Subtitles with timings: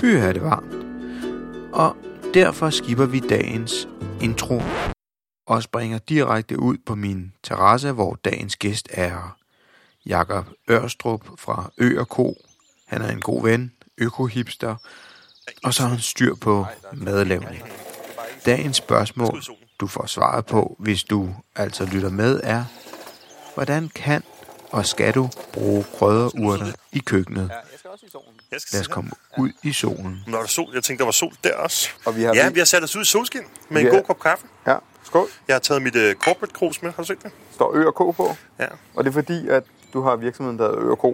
[0.00, 0.74] By er det varmt.
[1.72, 1.96] Og
[2.34, 3.88] derfor skipper vi dagens
[4.22, 4.62] intro
[5.46, 9.36] og springer direkte ud på min terrasse, hvor dagens gæst er
[10.06, 12.34] Jakob Ørstrup fra Ø Co.
[12.86, 14.76] Han er en god ven, økohipster,
[15.64, 17.62] og så har han styr på madlavning.
[18.46, 19.42] Dagens spørgsmål,
[19.80, 22.64] du får svaret på, hvis du altså lytter med, er,
[23.54, 24.22] hvordan kan
[24.70, 27.50] og skal du bruge krydderurter i køkkenet?
[28.52, 30.24] Jeg skal Lad os komme ud i solen.
[30.26, 31.88] Når der er sol, jeg tænkte, der var sol der også.
[32.06, 34.20] Og vi har Ja, vi- har sat os ud i solskin med en god kop
[34.20, 34.46] kaffe.
[34.66, 35.28] Ja, skål.
[35.48, 37.30] Jeg har taget mit uh, corporate krus med, har du set det?
[37.54, 38.36] Står Ø og K på.
[38.58, 39.62] Ja, Og det er fordi, at
[39.92, 41.04] du har virksomheden, der hedder Ø og K.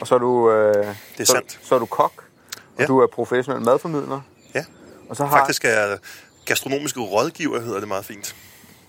[0.00, 0.86] Og så er du, øh, det
[1.20, 1.58] er så, sandt.
[1.62, 2.86] så er du kok, og Ja.
[2.86, 4.20] du er professionel madformidler.
[4.54, 4.64] Ja.
[5.08, 5.98] Og så har, Faktisk er jeg
[6.44, 8.36] gastronomiske rådgiver, hedder det meget fint.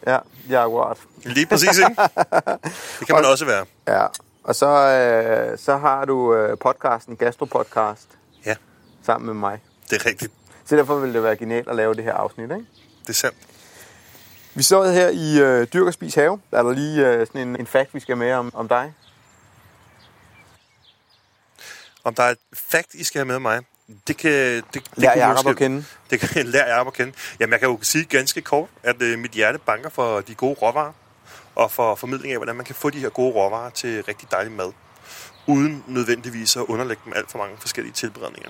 [0.07, 0.17] Ja,
[0.49, 0.97] ja, akkurat.
[1.23, 2.01] Lige præcis, ikke?
[2.99, 3.65] Det kan man også være.
[3.87, 4.05] Ja.
[4.43, 8.07] Og så, øh, så har du øh, podcasten Gastropodcast
[8.45, 8.55] Ja,
[9.05, 9.61] sammen med mig.
[9.89, 10.31] det er rigtigt.
[10.65, 12.65] Så derfor vil det være genialt at lave det her afsnit, ikke?
[13.01, 13.37] Det er sandt.
[14.55, 16.39] Vi står her i øh, Dyrk og Spis Have.
[16.51, 18.93] Er der lige øh, sådan en, en fact, vi skal med om, om dig?
[22.03, 23.61] Om der er et fact, I skal have med mig,
[24.07, 24.31] det kan...
[24.31, 25.85] Det, det Lær kunne Jacob måske- at kende.
[26.09, 27.13] Det kan lære Jacob at kende.
[27.39, 30.53] Jamen, jeg kan jo sige ganske kort, at øh, mit hjerte banker for de gode
[30.61, 30.91] råvarer,
[31.55, 34.51] og for formidling af, hvordan man kan få de her gode råvarer til rigtig dejlig
[34.51, 34.71] mad,
[35.47, 38.49] uden nødvendigvis at underlægge dem alt for mange forskellige tilberedninger.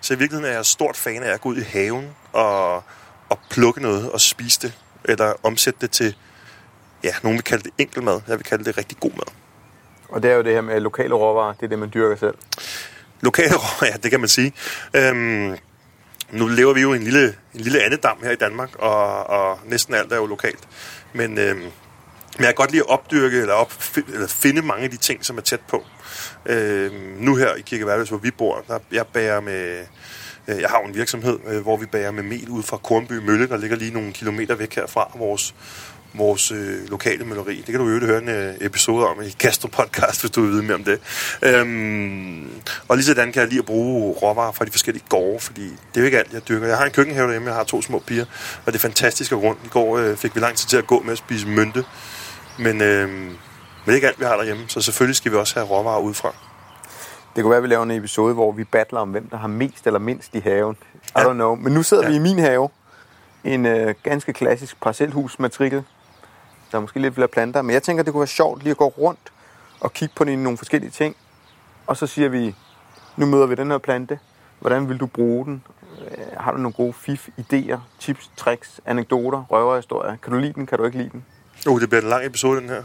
[0.00, 2.74] Så i virkeligheden er jeg stort fan af at gå ud i haven og,
[3.28, 6.16] og plukke noget og spise det, eller omsætte det til,
[7.04, 9.34] ja, nogen vil kalde det enkel mad, jeg vil kalde det rigtig god mad.
[10.08, 11.52] Og det er jo det her med lokale råvarer.
[11.54, 12.34] Det er det, man dyrker selv.
[13.24, 14.52] Lokale råvarer, ja, det kan man sige.
[14.94, 15.56] Øhm,
[16.30, 19.58] nu lever vi jo i en lille, en lille andedam her i Danmark, og, og
[19.66, 20.68] næsten alt er jo lokalt.
[21.12, 21.70] Men, øhm, men
[22.38, 23.72] jeg kan godt lide at opdyrke eller, op,
[24.12, 25.84] eller finde mange af de ting, som er tæt på.
[26.46, 29.86] Øhm, nu her i Kirkeværløs, hvor vi bor, der jeg bærer med...
[30.48, 33.12] Øh, jeg har jo en virksomhed, øh, hvor vi bærer med mel ud fra Kornby
[33.12, 35.54] Mølle, der ligger lige nogle kilometer væk herfra, vores,
[36.14, 37.56] vores øh, lokale mølleri.
[37.56, 40.50] Det kan du jo høre en øh, episode om i Castro Podcast, hvis du vil
[40.50, 41.00] vide mere om det.
[41.42, 42.48] Øhm,
[42.88, 45.96] og lige sådan kan jeg lide at bruge råvarer fra de forskellige gårde, fordi det
[45.96, 46.66] er jo ikke alt, jeg dyrker.
[46.66, 48.24] Jeg har en køkkenhave derhjemme, jeg har to små piger,
[48.66, 49.60] og det er fantastisk at rundt.
[49.64, 51.84] I går øh, fik vi lang tid til at gå med at spise mynte,
[52.58, 53.30] men, øh, men
[53.86, 56.34] det er ikke alt, vi har derhjemme, så selvfølgelig skal vi også have råvarer udefra.
[57.36, 59.48] Det kunne være, at vi laver en episode, hvor vi battler om, hvem der har
[59.48, 60.76] mest eller mindst i haven.
[60.94, 61.24] I Ja.
[61.24, 61.54] don't know.
[61.54, 62.08] Men nu sidder Ja.
[62.08, 62.68] vi i min have.
[63.44, 65.82] En øh, ganske klassisk parcelhusmatrikel.
[66.74, 67.62] Der er måske lidt flere planter.
[67.62, 69.32] Men jeg tænker, det kunne være sjovt lige at gå rundt
[69.80, 71.16] og kigge på nogle forskellige ting.
[71.86, 72.54] Og så siger vi,
[73.16, 74.18] nu møder vi den her plante.
[74.60, 75.62] Hvordan vil du bruge den?
[76.10, 80.16] Øh, Har du nogle gode fif, idéer, tips, tricks, anekdoter, røverhistorier?
[80.16, 80.66] Kan du lide den?
[80.66, 81.24] Kan du ikke lide den?
[81.68, 82.82] Uh, det bliver en lang episode, den her.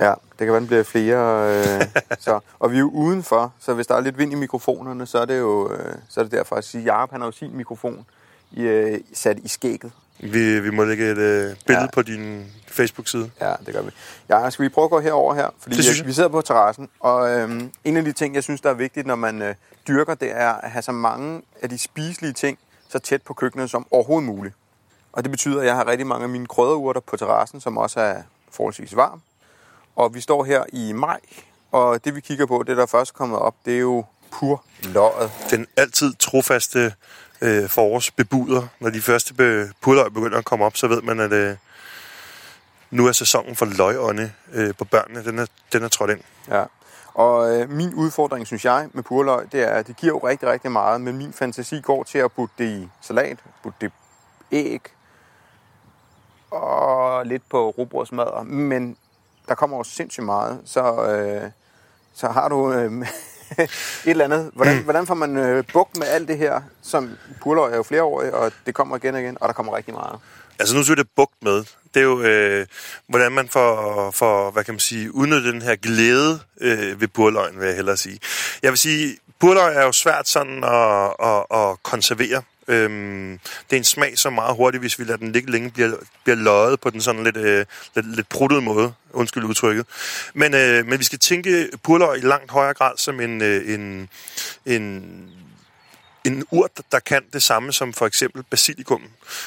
[0.00, 1.54] Ja, det kan være, den bliver flere.
[1.58, 1.82] Øh,
[2.18, 2.40] så.
[2.58, 5.24] Og vi er jo udenfor, så hvis der er lidt vind i mikrofonerne, så er
[5.24, 8.06] det jo øh, så er det derfor at sige, Jacob han har jo sin mikrofon
[8.52, 9.92] i, øh, sat i skægget.
[10.18, 11.86] Vi, vi må lægge et øh, billede Ja.
[11.92, 13.30] på din Facebook-side.
[13.40, 13.90] Ja, det gør vi.
[14.28, 15.48] Ja, skal vi prøve at gå herover her?
[15.60, 16.06] Fordi jeg.
[16.06, 19.06] vi sidder på terrassen, og øh, en af de ting, jeg synes, der er vigtigt,
[19.06, 19.54] når man øh,
[19.88, 23.70] dyrker, det er at have så mange af de spiselige ting så tæt på køkkenet
[23.70, 24.54] som overhovedet muligt.
[25.12, 28.00] Og det betyder, at jeg har rigtig mange af mine krydderurter på terrassen, som også
[28.00, 28.16] er
[28.50, 29.22] forholdsvis varm.
[29.96, 31.20] Og vi står her i maj,
[31.72, 34.64] og det vi kigger på, det der først er kommet op, det er jo pur
[34.82, 35.30] løget.
[35.50, 36.92] Den altid trofaste
[37.40, 41.32] øh, forårsbebuder, når de første be- purløg begynder at komme op, så ved man, at
[41.32, 41.56] øh,
[42.90, 46.20] nu er sæsonen for løgånde øh, på børnene, den er, den er trådt ind.
[46.48, 46.64] Ja.
[47.14, 50.48] Og øh, min udfordring, synes jeg, med purløg, det er, at det giver jo rigtig,
[50.48, 53.92] rigtig meget, men min fantasi går til at putte det i salat, putte det
[54.52, 54.80] æg,
[56.50, 58.42] og lidt på rugbrødsmadder.
[58.42, 58.96] Men
[59.48, 61.50] der kommer jo sindssygt meget, så, øh,
[62.14, 63.06] så har du øh,
[63.58, 63.68] et
[64.04, 64.50] eller andet.
[64.54, 67.10] Hvordan, hvordan får man øh, bukt med alt det her, som
[67.42, 70.18] purløg er jo flereårig, og det kommer igen og igen, og der kommer rigtig meget.
[70.58, 71.64] Altså nu synes jeg, det er bugt med.
[71.94, 72.66] Det er jo, øh,
[73.08, 77.60] hvordan man får, får, hvad kan man sige, udnyttet den her glæde øh, ved burløgn,
[77.60, 78.20] vil jeg hellere sige.
[78.62, 82.42] Jeg vil sige, burløg er jo svært sådan at, at, at konservere.
[82.68, 83.38] Øhm,
[83.70, 86.36] det er en smag, som meget hurtigt, hvis vi lader den ligge længe, bliver, bliver
[86.36, 88.92] løjet på den sådan lidt, øh, lidt, lidt pruttede måde.
[89.12, 89.86] Undskyld udtrykket.
[90.34, 94.08] Men, øh, men vi skal tænke purløg i langt højere grad som en, øh, en,
[94.66, 95.04] en
[96.26, 99.02] en urt, der kan det samme som for eksempel basilikum.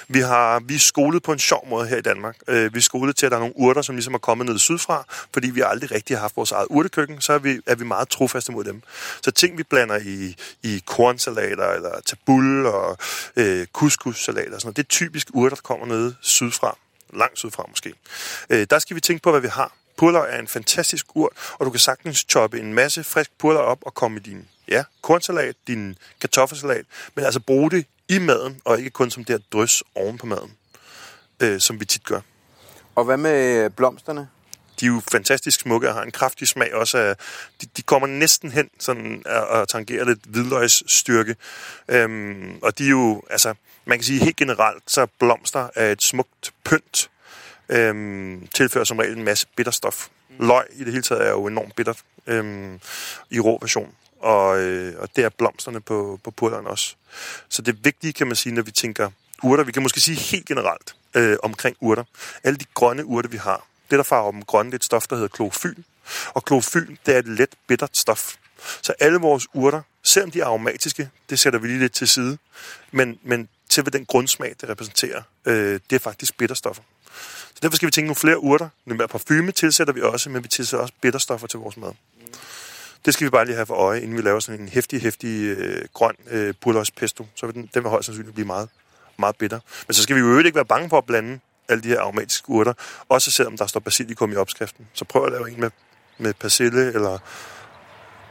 [0.08, 2.38] Vi, har, vi er skolet på en sjov måde her i Danmark.
[2.48, 4.60] Øh, vi er skolet til, at der er nogle urter, som ligesom er kommet ned
[4.60, 7.86] sydfra, fordi vi aldrig rigtig har haft vores eget urtekøkken, så er vi, er vi
[7.86, 8.82] meget trofaste mod dem.
[9.22, 12.98] Så ting, vi blander i, i kornsalater, eller tabul og
[13.36, 16.78] øh, couscous-salater, og sådan noget, det er typisk urter, der kommer ned sydfra.
[17.14, 17.94] Langt sydfra måske.
[18.50, 19.72] Øh, der skal vi tænke på, hvad vi har.
[19.98, 23.80] Purløg er en fantastisk urt, og du kan sagtens choppe en masse frisk purløg op
[23.82, 26.86] og komme i din ja, kornsalat, din kartoffelsalat,
[27.16, 30.26] men altså bruge det i maden, og ikke kun som det her drys oven på
[30.26, 30.52] maden,
[31.40, 32.22] øh, som vi tit gør.
[32.96, 34.30] Og hvad med blomsterne?
[34.80, 36.98] De er jo fantastisk smukke og har en kraftig smag også.
[36.98, 37.16] Af,
[37.62, 41.36] de, de kommer næsten hen sådan, og, og tangerer lidt hvidløgsstyrke.
[41.88, 43.54] Øhm, og de er jo, altså,
[43.86, 47.10] man kan sige helt generelt, så blomster er et smukt pynt,
[47.70, 50.08] øhm, tilfører som regel en masse bitterstof.
[50.40, 52.80] Løg i det hele taget er jo enormt bittert øhm,
[53.30, 53.96] i rå version.
[54.20, 56.96] Og, øh, og det er blomsterne på, på purleren også.
[57.50, 59.10] Så det vigtige, kan man sige, når vi tænker
[59.44, 62.04] urter, vi kan måske sige helt generelt øh, omkring urter.
[62.44, 65.08] Alle de grønne urter, vi har, det der farver dem grønne, det er et stof,
[65.08, 65.84] der hedder klorofyl.
[66.28, 68.36] Og klorofyl, det er et let bittert stof.
[68.82, 72.38] Så alle vores urter, selvom de er aromatiske, det sætter vi lige lidt til side,
[72.92, 76.84] men, men til ved den grundsmag, det repræsenterer, øh, det er faktisk bitterstoffer.
[77.48, 78.70] Så derfor skal vi tænke nogle flere urter.
[78.86, 81.92] Noget mere parfume tilsætter vi også, men vi tilsætter også bitterstoffer til vores mad.
[83.06, 85.58] Det skal vi bare lige have for øje, inden vi laver sådan en hæftig, hæftig
[85.58, 86.54] øh, grøn øh,
[86.98, 87.26] pesto.
[87.36, 88.70] Så vil den, den vil højst sandsynligt blive meget,
[89.20, 89.60] meget bitter.
[89.88, 92.50] Men så skal vi jo ikke være bange for at blande alle de her aromatiske
[92.50, 92.74] urter,
[93.10, 94.88] også selvom der står basilikum i opskriften.
[94.94, 95.72] Så prøv at lave en med,
[96.18, 97.18] med persille eller,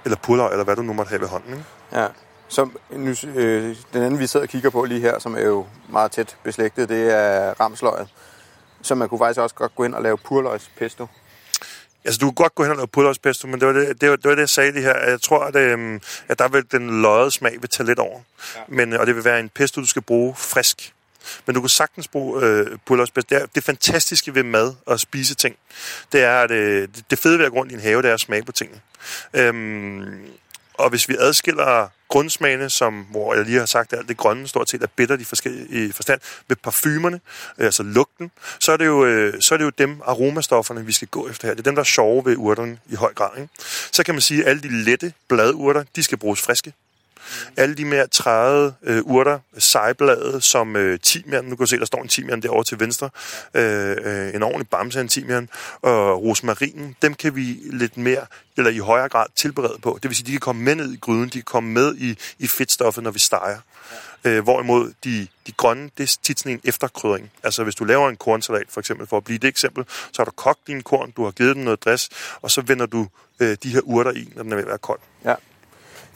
[0.05, 1.53] eller purløg, eller hvad du nu måtte have ved hånden.
[1.53, 1.65] Ikke?
[1.93, 2.07] Ja.
[2.49, 5.67] Så nu, øh, den anden, vi sidder og kigger på lige her, som er jo
[5.89, 8.09] meget tæt beslægtet, det er ramsløget.
[8.83, 11.07] Så man kunne faktisk også godt gå ind og lave purløgspesto.
[12.05, 14.17] Altså, du kunne godt gå hen og lave purløgspesto, men det var det, det, var,
[14.17, 15.11] det, var det jeg sagde lige her.
[15.11, 18.21] Jeg tror, at, øhm, at der vil den løjede smag vil tage lidt over.
[18.57, 18.61] Ja.
[18.69, 20.93] Men, og det vil være en pesto, du skal bruge frisk.
[21.47, 23.29] Men du kan sagtens bruge øh, purløgspesto.
[23.35, 25.57] Det, er, det fantastiske ved mad og spise ting,
[26.13, 28.15] det er, at øh, det fede ved at gå rundt i en have, det er
[28.15, 28.81] at smage på tingene.
[29.35, 30.31] Øhm,
[30.79, 34.49] og hvis vi adskiller grundsmagene, som, hvor jeg lige har sagt, at alt det grønne
[34.49, 37.21] stort set er bitter de forskellige i forstand, med parfumerne,
[37.59, 38.31] øh, altså lugten,
[38.61, 41.49] så er, det jo, øh, så er det jo dem aromastofferne, vi skal gå efter
[41.49, 41.55] her.
[41.55, 43.41] Det er dem, der er sjove ved urterne i høj grad.
[43.41, 43.49] Ikke?
[43.93, 46.73] Så kan man sige, at alle de lette bladurter, de skal bruges friske.
[47.57, 51.85] Alle de mere træede øh, urter, sejblade som øh, timian, nu kan du se, der
[51.85, 53.11] står en timian derovre til venstre,
[53.55, 55.49] øh, øh, en ordentlig bamse af en timian,
[55.83, 58.27] og rosmarinen, dem kan vi lidt mere,
[58.57, 59.99] eller i højere grad tilberede på.
[60.03, 62.19] Det vil sige, de kan komme med ned i gryden, de kan komme med i,
[62.39, 63.59] i fedtstoffet, når vi steger.
[64.25, 67.31] Øh, hvorimod de, de grønne, det er tit sådan en efterkrydring.
[67.43, 70.25] Altså hvis du laver en kornsalat, for eksempel, for at blive det eksempel, så har
[70.25, 72.09] du kogt din korn, du har givet den noget dress,
[72.43, 73.09] og så vender du
[73.41, 75.01] øh, de her urter i, når den er ved at være kold.
[75.25, 75.35] Ja.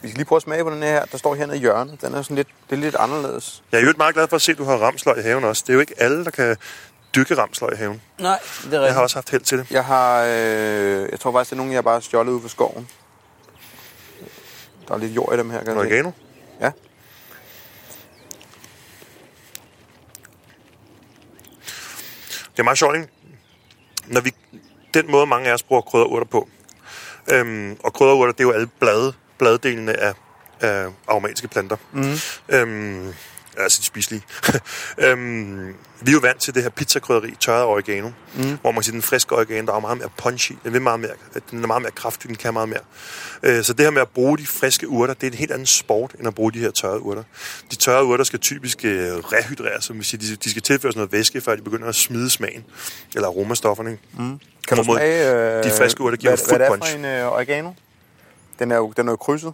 [0.03, 2.01] Vi skal lige prøve at smage på den her, der står hernede i hjørnet.
[2.01, 3.63] Den er sådan lidt, det er lidt anderledes.
[3.71, 5.63] Jeg er jo meget glad for at se, at du har ramsløg i haven også.
[5.67, 6.57] Det er jo ikke alle, der kan
[7.15, 8.01] dyrke ramsløg i haven.
[8.19, 8.83] Nej, det er rigtigt.
[8.83, 9.71] Jeg har også haft held til det.
[9.71, 12.47] Jeg har, øh, jeg tror faktisk, det er nogen, jeg bare har stjålet ud fra
[12.47, 12.89] skoven.
[14.87, 16.11] Der er lidt jord i dem her, kan Oregano?
[16.61, 16.71] Ja.
[22.51, 23.07] Det er meget sjovt, ikke?
[24.07, 24.33] Når vi,
[24.93, 26.47] den måde, mange af os bruger krydderurter på,
[27.31, 30.13] øhm, og krydderurter, det er jo alle blade, bladdelene af,
[30.61, 31.75] af aromatiske planter.
[31.91, 32.15] Mm.
[32.49, 33.13] Øhm,
[33.57, 34.23] altså de spiselige.
[35.05, 38.57] øhm, vi er jo vant til det her pizzakrydderi, tørret oregano, mm.
[38.61, 41.11] hvor man siger, den friske oregano, der er meget mere punchy, den, vil meget mere,
[41.51, 42.79] den er meget mere kraftig, den kan meget mere.
[43.43, 45.65] Øh, så det her med at bruge de friske urter, det er en helt anden
[45.65, 47.23] sport, end at bruge de her tørrede urter.
[47.71, 51.11] De tørrede urter skal typisk øh, rehydreres, som vi siger, de, de skal tilføres noget
[51.11, 52.65] væske, før de begynder at smide smagen,
[53.15, 53.97] eller aromastofferne.
[54.17, 54.39] Mm.
[54.67, 57.27] Kan du smage, øh, de friske urter giver hvad, hvad er det for en øh,
[57.27, 57.71] oregano?
[58.59, 59.53] Den er jo, den er jo krydset.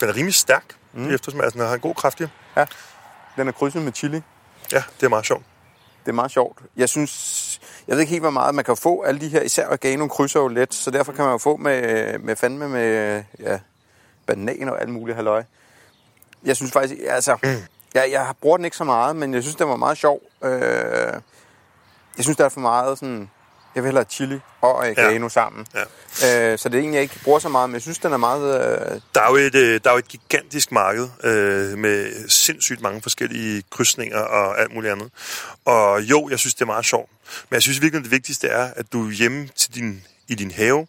[0.00, 1.10] Den er rimelig stærk, mm.
[1.10, 2.26] eftersom altså, den har en god kraft i.
[2.56, 2.66] Ja,
[3.36, 4.22] den er krydset med chili.
[4.72, 5.44] Ja, det er meget sjovt.
[6.04, 6.58] Det er meget sjovt.
[6.76, 9.02] Jeg synes, jeg ved ikke helt, hvor meget man kan få.
[9.02, 12.18] Alle de her, især oregano, krydser jo let, så derfor kan man jo få med,
[12.18, 13.58] med fandme med ja,
[14.26, 15.44] banan og alt muligt halløj.
[16.44, 17.48] Jeg synes faktisk, altså, mm.
[17.94, 20.20] jeg, jeg bruger den ikke så meget, men jeg synes, den var meget sjov.
[20.44, 20.50] Øh,
[22.16, 23.30] jeg synes, der er for meget sådan
[23.74, 25.28] jeg vil hellere chili og oregano ja.
[25.28, 25.66] sammen.
[25.74, 26.52] Ja.
[26.52, 28.16] Øh, så det er egentlig, jeg ikke bruger så meget, men jeg synes, den er
[28.16, 28.60] meget...
[28.60, 29.00] Øh...
[29.14, 33.02] Der, er jo et, øh, der er jo et gigantisk marked øh, med sindssygt mange
[33.02, 35.10] forskellige krydsninger og alt muligt andet.
[35.64, 37.10] Og jo, jeg synes, det er meget sjovt.
[37.50, 40.86] Men jeg synes virkelig, det vigtigste er, at du hjemme til din, i din have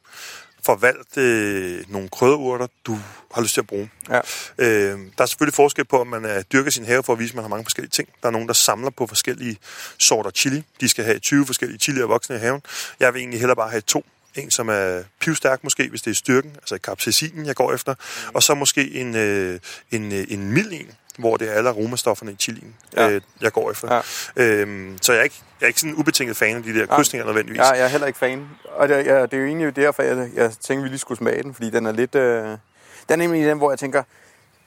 [0.65, 2.99] får valgt øh, nogle krydderurter, du
[3.33, 3.89] har lyst til at bruge.
[4.09, 4.21] Ja.
[4.57, 7.31] Øh, der er selvfølgelig forskel på, om man er, dyrker sin have for at vise,
[7.31, 8.09] at man har mange forskellige ting.
[8.21, 9.57] Der er nogen, der samler på forskellige
[9.97, 10.63] sorter chili.
[10.81, 12.61] De skal have 20 forskellige chili og voksne i haven.
[12.99, 14.05] Jeg vil egentlig hellere bare have to.
[14.35, 17.93] En, som er pivstærk måske, hvis det er styrken, altså capsaicinen, jeg går efter.
[17.93, 18.35] Mm.
[18.35, 19.59] Og så måske en, øh,
[19.91, 23.09] en, øh, en mild en, hvor det er alle aromastofferne i chilien, ja.
[23.09, 24.01] øh, jeg går efter.
[24.35, 24.43] Ja.
[24.43, 26.85] Øhm, så jeg er, ikke, jeg er ikke sådan en ubetinget fan af de der
[26.85, 27.59] krydsninger nødvendigvis.
[27.59, 28.47] Ja, jeg er heller ikke fan.
[28.65, 31.43] Og det, ja, det er jo egentlig derfor, jeg, jeg tænkte, vi lige skulle smage
[31.43, 32.15] den, fordi den er lidt...
[32.15, 32.57] Øh, den
[33.09, 34.03] er nemlig den, hvor jeg tænker,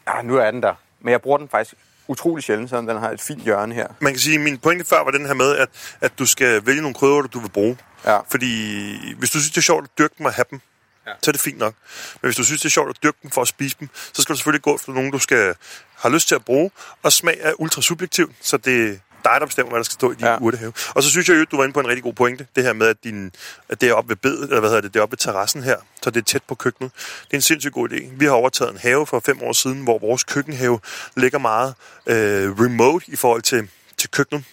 [0.09, 0.75] ja, nu er den der.
[1.01, 1.75] Men jeg bruger den faktisk
[2.09, 3.87] utrolig sjældent, så den har et fint hjørne her.
[4.01, 5.69] Man kan sige, at min pointe før var den her med, at,
[6.01, 7.79] at du skal vælge nogle krydderurter, du vil bruge.
[8.05, 8.19] Ja.
[8.31, 10.61] Fordi hvis du synes, det er sjovt at dyrke dem og have dem,
[11.07, 11.13] ja.
[11.23, 11.75] så er det fint nok.
[12.23, 14.23] Men hvis du synes, det er sjovt at dyrke dem for at spise dem, så
[14.23, 15.55] skal du selvfølgelig gå efter nogen, du skal
[15.97, 16.71] har lyst til at bruge.
[17.03, 20.15] Og smag er ultra subjektiv, så det dig, der bestemmer, hvad der skal stå i
[20.15, 20.39] din ja.
[20.41, 20.73] urtehave.
[20.95, 22.47] Og så synes jeg jo, du var inde på en rigtig god pointe.
[22.57, 23.33] Det her med, at, din,
[23.69, 25.63] at det er oppe ved bedet, eller hvad hedder det, det er oppe ved terrassen
[25.63, 26.93] her, så det er tæt på køkkenet.
[26.95, 28.09] Det er en sindssygt god idé.
[28.17, 30.81] Vi har overtaget en have for fem år siden, hvor vores køkkenhave
[31.17, 31.75] ligger meget
[32.07, 33.69] øh, remote i forhold til,
[33.99, 34.45] til køkkenet.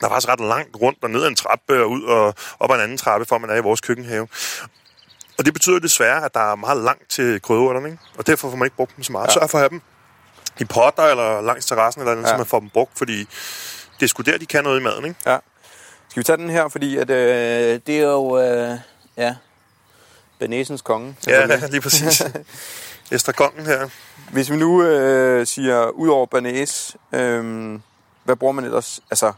[0.00, 2.70] Der er faktisk ret langt rundt og ned ad en trappe og ud og op
[2.70, 4.28] ad en anden trappe, for man er i vores køkkenhave.
[5.38, 8.02] Og det betyder desværre, at der er meget langt til krydderurterne, ikke?
[8.18, 9.26] og derfor får man ikke brugt dem så meget.
[9.26, 9.32] Ja.
[9.32, 9.80] Sørg for at have dem
[10.60, 12.28] i potter eller langs terrassen, eller andet, ja.
[12.28, 13.18] så man får dem brugt, fordi
[14.00, 15.20] det er sgu der, de kan noget i maden, ikke?
[15.26, 15.38] Ja.
[16.08, 18.78] Skal vi tage den her, fordi at, øh, det er jo, øh,
[19.16, 19.36] ja,
[20.38, 21.16] Benesens konge.
[21.26, 22.22] Ja, lige præcis.
[23.12, 23.88] Estragongen her.
[24.32, 27.78] Hvis vi nu øh, siger, ud over Banæs, øh,
[28.24, 29.00] hvad bruger man ellers?
[29.10, 29.32] Altså,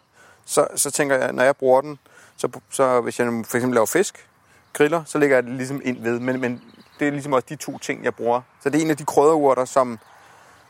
[0.47, 1.99] så, så tænker jeg, når jeg bruger den,
[2.37, 4.26] så, så hvis jeg for eksempel laver fisk,
[4.73, 6.21] griller, så lægger jeg det ligesom ind ved.
[6.21, 6.62] Men, men
[6.99, 8.41] det er ligesom også de to ting, jeg bruger.
[8.62, 9.99] Så det er en af de krydderurter, som,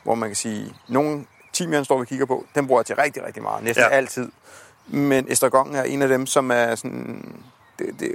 [0.03, 3.25] hvor man kan sige, nogle timian står vi kigger på, den bruger jeg til rigtig,
[3.25, 3.65] rigtig meget.
[3.65, 3.89] Næsten ja.
[3.89, 4.29] altid.
[4.87, 7.35] Men estragon er en af dem, som er sådan...
[7.79, 8.13] Det, det,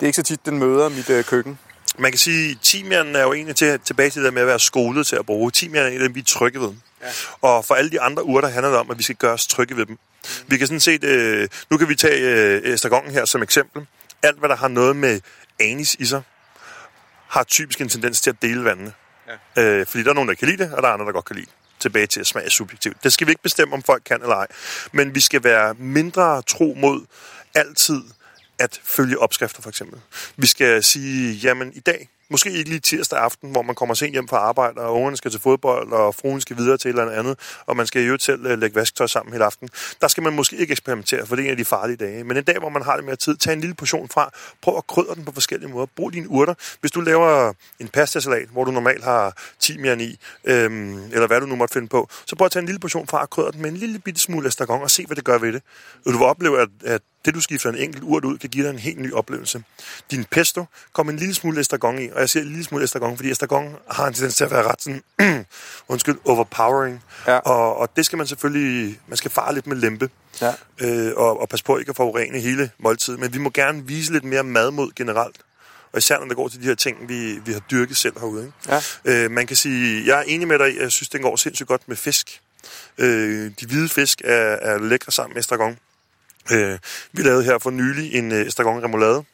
[0.00, 1.58] er ikke så tit, den møder mit øh, køkken.
[1.98, 4.48] Man kan sige, at timian er jo egentlig til, tilbage til det der med at
[4.48, 5.50] være skolet til at bruge.
[5.50, 6.72] Timian er en af dem, vi er trygge ved.
[7.02, 7.06] Ja.
[7.40, 9.76] Og for alle de andre urter handler det om, at vi skal gøre os trygge
[9.76, 9.92] ved dem.
[9.92, 10.28] Mm.
[10.46, 11.04] Vi kan sådan set...
[11.04, 13.86] Øh, nu kan vi tage øh, estragongen her som eksempel.
[14.22, 15.20] Alt, hvad der har noget med
[15.60, 16.22] anis i sig,
[17.28, 18.92] har typisk en tendens til at dele vandene.
[19.56, 19.62] Ja.
[19.62, 21.24] Øh, fordi der er nogen, der kan lide det, og der er andre, der godt
[21.24, 23.04] kan lide det tilbage til at smage subjektivt.
[23.04, 24.46] Det skal vi ikke bestemme, om folk kan eller ej.
[24.92, 27.06] Men vi skal være mindre tro mod
[27.54, 28.02] altid
[28.58, 30.00] at følge opskrifter, for eksempel.
[30.36, 34.12] Vi skal sige, jamen i dag, Måske ikke lige tirsdag aften, hvor man kommer sent
[34.12, 37.18] hjem fra arbejde, og ungerne skal til fodbold, og fruen skal videre til et eller
[37.18, 39.68] andet, og man skal jo selv øh, lægge vasktøj sammen hele aften.
[40.00, 42.24] Der skal man måske ikke eksperimentere, for det er en af de farlige dage.
[42.24, 44.30] Men en dag, hvor man har lidt mere tid, tag en lille portion fra,
[44.62, 45.86] prøv at krydre den på forskellige måder.
[45.96, 46.54] Brug dine urter.
[46.80, 51.46] Hvis du laver en pastasalat, hvor du normalt har timian i, øhm, eller hvad du
[51.46, 53.62] nu måtte finde på, så prøv at tage en lille portion fra og krydre den
[53.62, 55.62] med en lille bitte smule astragon og se, hvad det gør ved det.
[56.06, 58.64] Og du vil opleve, at, at det, du skifter en enkelt urt ud, kan give
[58.64, 59.62] dig en helt ny oplevelse.
[60.10, 63.16] Din pesto kommer en lille smule estragon i, og jeg siger en lille smule estragon,
[63.16, 65.02] fordi estragon har en tendens til at være ret sådan,
[65.88, 67.04] undskyld, overpowering.
[67.26, 67.36] Ja.
[67.38, 70.10] Og, og det skal man selvfølgelig, man skal fare lidt med lempe,
[70.40, 70.52] ja.
[70.80, 73.20] øh, og, og passe på ikke at forurene hele måltiden.
[73.20, 75.36] Men vi må gerne vise lidt mere madmod generelt.
[75.92, 78.44] Og især når det går til de her ting, vi, vi har dyrket selv herude.
[78.44, 78.80] Ikke?
[79.04, 79.24] Ja.
[79.24, 81.88] Øh, man kan sige, jeg er enig med dig, jeg synes, den går sindssygt godt
[81.88, 82.40] med fisk.
[82.98, 85.78] Øh, de hvide fisk er, er lækre sammen med estragon.
[86.50, 86.78] Øh,
[87.12, 89.24] vi lavede her for nylig en øh, estragon remoulade,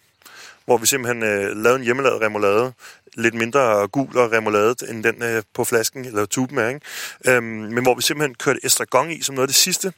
[0.65, 2.73] hvor vi simpelthen øh, lavede en hjemmelavet remoulade,
[3.15, 6.81] lidt mindre gul og remoulade end den øh, på flasken, eller tuben er, ikke?
[7.27, 9.93] Øhm, men hvor vi simpelthen kørte estragon i som noget af det sidste.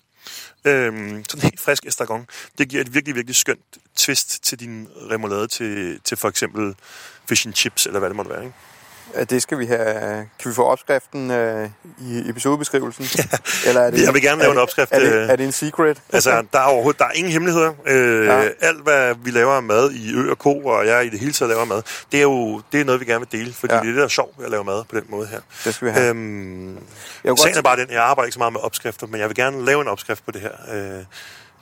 [0.64, 2.26] Øhm, sådan helt frisk estragon.
[2.58, 6.74] Det giver et virkelig, virkelig skønt twist til din remoulade til, til for eksempel
[7.28, 8.56] fish and chips, eller hvad det måtte være, ikke?
[9.30, 10.28] Det skal vi have.
[10.38, 13.06] Kan vi få opskriften øh, i episodebeskrivelsen?
[13.18, 14.92] Ja, Eller er det, jeg vil gerne lave en opskrift.
[14.92, 16.02] Er det, er det en secret?
[16.12, 17.72] altså, der er overhovedet der er ingen hemmeligheder.
[17.86, 18.48] Øh, ja.
[18.60, 21.32] Alt, hvad vi laver af mad i Ø og Ko, og jeg i det hele
[21.32, 23.80] taget laver mad, det er jo det er noget, vi gerne vil dele, fordi ja.
[23.80, 25.40] det er det, der er sjovt ved at lave mad på den måde her.
[25.64, 26.08] Det skal vi have.
[26.08, 26.78] Øhm,
[27.24, 29.36] jeg sagen er bare den, jeg arbejder ikke så meget med opskrifter, men jeg vil
[29.36, 31.04] gerne lave en opskrift på det her øh,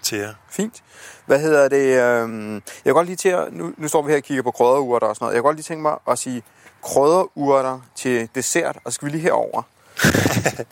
[0.03, 0.35] til jer.
[0.51, 0.83] Fint.
[1.27, 1.85] Hvad hedder det?
[1.85, 4.51] Øh, jeg kan godt lige til at, nu, nu står vi her og kigger på
[4.51, 5.35] krydderurter og sådan noget.
[5.35, 6.43] Jeg kan godt lige tænke mig at sige,
[6.83, 9.63] krydderurter til dessert, og skal vi lige herover.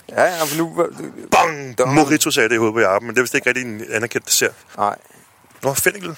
[0.08, 0.86] ja, ja, for nu...
[1.30, 1.78] Bang!
[1.78, 1.88] Dum.
[1.88, 4.26] Morito sagde det i hovedet på Jacob, men det er vist ikke rigtig en anerkendt
[4.26, 4.54] dessert.
[4.76, 4.96] Nej.
[5.62, 6.16] Nå, fennikel.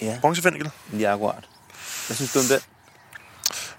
[0.00, 0.18] Ja.
[0.20, 0.70] Bronzefennikel.
[0.92, 1.48] Lige akkurat.
[2.06, 2.66] Hvad synes du om det?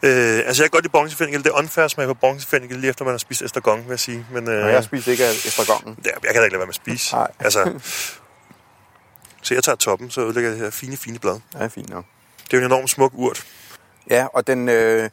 [0.03, 1.43] Øh, altså, jeg kan godt lide bronzefennikel.
[1.43, 4.25] Det er unfair smag på bronzefennikel, lige efter man har spist estragon, vil jeg sige.
[4.31, 5.97] Men, øh, Nå, jeg spiser ikke estragongen.
[6.05, 7.15] Ja, jeg kan da ikke lade være med at spise.
[7.15, 7.31] Nej.
[7.39, 7.71] Altså,
[9.43, 11.39] så jeg tager toppen, så ødelægger jeg det her fine, fine blad.
[11.59, 12.05] Ja, fint nok.
[12.43, 13.43] Det er jo en enorm smuk urt.
[14.09, 15.09] Ja, og den, øh,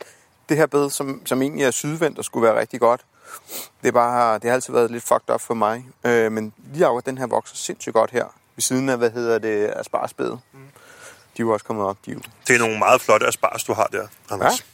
[0.48, 3.04] det her bed, som, som egentlig er sydvendt og skulle være rigtig godt,
[3.82, 5.86] det, er bare, det har altid været lidt fucked up for mig.
[6.04, 8.24] Øh, men lige akkurat den her vokser sindssygt godt her,
[8.56, 10.38] ved siden af, hvad hedder det, asparsbedet.
[10.52, 10.58] Mm.
[11.36, 11.96] De er jo også kommet op.
[12.06, 12.20] De er jo...
[12.46, 14.60] Det er nogle meget flotte aspars, du har der, Anders.
[14.60, 14.64] Ja.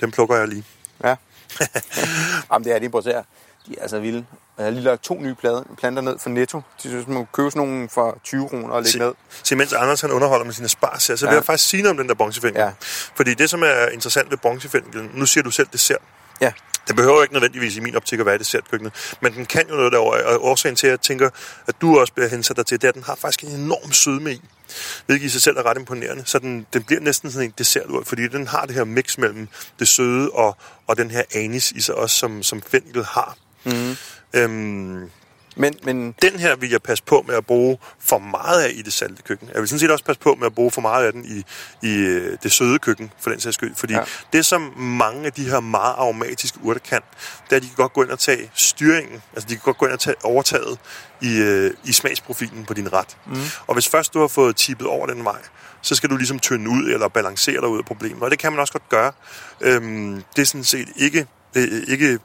[0.00, 0.64] Dem plukker jeg lige.
[1.04, 1.16] Ja.
[2.52, 3.24] Jamen, det er de, at
[3.66, 4.26] De er altså vilde.
[4.58, 5.34] Jeg har lige lagt to nye
[5.78, 6.62] planter ned for Netto.
[6.82, 9.14] De synes, man kan købe sådan nogle for 20 kroner og lægge ned.
[9.42, 11.26] Se, mens Anders han underholder med sine spars så ja.
[11.26, 12.60] vil jeg faktisk sige noget om den der bronzefænkel.
[12.60, 12.70] Ja.
[13.14, 16.00] Fordi det, som er interessant ved bronzefænkel, nu siger du selv dessert.
[16.40, 16.52] Ja.
[16.88, 19.92] Det behøver ikke nødvendigvis i min optik at være dessertkøkkenet, men den kan jo noget
[19.92, 21.30] derovre, og årsagen til, at jeg tænker,
[21.66, 23.92] at du også bliver hensat dig til, det er, at den har faktisk en enorm
[23.92, 24.42] sødme i,
[25.06, 26.22] hvilket i sig selv er ret imponerende.
[26.26, 29.48] Så den, den bliver næsten sådan en dessertur, fordi den har det her mix mellem
[29.78, 33.36] det søde og, og den her anis i sig også, som, som fenkel har.
[33.66, 33.96] Mhm.
[34.34, 35.10] Øhm,
[35.58, 38.82] Men, men den her vil jeg passe på med at bruge for meget af i
[38.82, 39.50] det salte køkken.
[39.54, 41.44] Jeg vil sådan set også passe på med at bruge for meget af den i,
[41.86, 43.74] i øh, det søde køkken, for den sags skyld.
[43.74, 44.00] Fordi ja.
[44.32, 47.00] det, som mange af de her meget aromatiske urter kan,
[47.44, 49.22] det er, at de kan godt gå ind og tage styringen.
[49.32, 50.78] Altså, de kan godt gå ind og tage overtaget
[51.20, 53.16] i, øh, i smagsprofilen på din ret.
[53.26, 53.36] Mm.
[53.66, 55.40] Og hvis først du har fået tippet over den vej,
[55.82, 58.22] så skal du ligesom tynde ud eller balancere dig ud af problemet.
[58.22, 59.12] Og det kan man også godt gøre.
[59.60, 62.18] Øhm, det er sådan set ikke, øh, ikke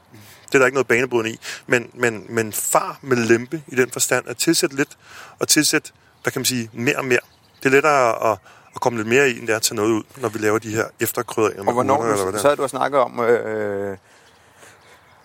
[0.52, 1.38] det er der ikke noget banebrydende i.
[1.66, 4.98] Men, men, men far med lempe i den forstand at tilsætte lidt,
[5.38, 5.92] og tilsætte,
[6.22, 7.18] hvad kan man sige, mere og mere.
[7.62, 8.38] Det er lettere at,
[8.74, 10.58] at komme lidt mere i, end det er at tage noget ud, når vi laver
[10.58, 12.50] de her efterkrydringer og hvornår, urter, eller hvad så er.
[12.50, 13.96] havde du snakket om, øh,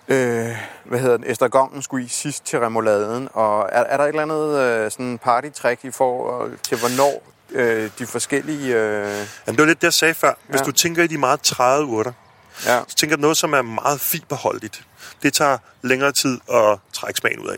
[0.08, 0.56] øh,
[0.86, 4.22] hvad hedder den, estragongen skulle i sidst til remouladen, og er, er der et eller
[4.22, 8.76] andet øh, sådan party-trick i forhold til, hvornår øh, de forskellige...
[8.76, 10.34] Øh, Jamen, det var lidt det, jeg sagde før.
[10.48, 10.66] Hvis Ja.
[10.66, 12.12] du tænker i de meget træede urter,
[12.66, 14.84] ja, så tænker jeg noget, som er meget fiberholdigt.
[15.24, 17.58] Det tager længere tid at trække smagen ud af.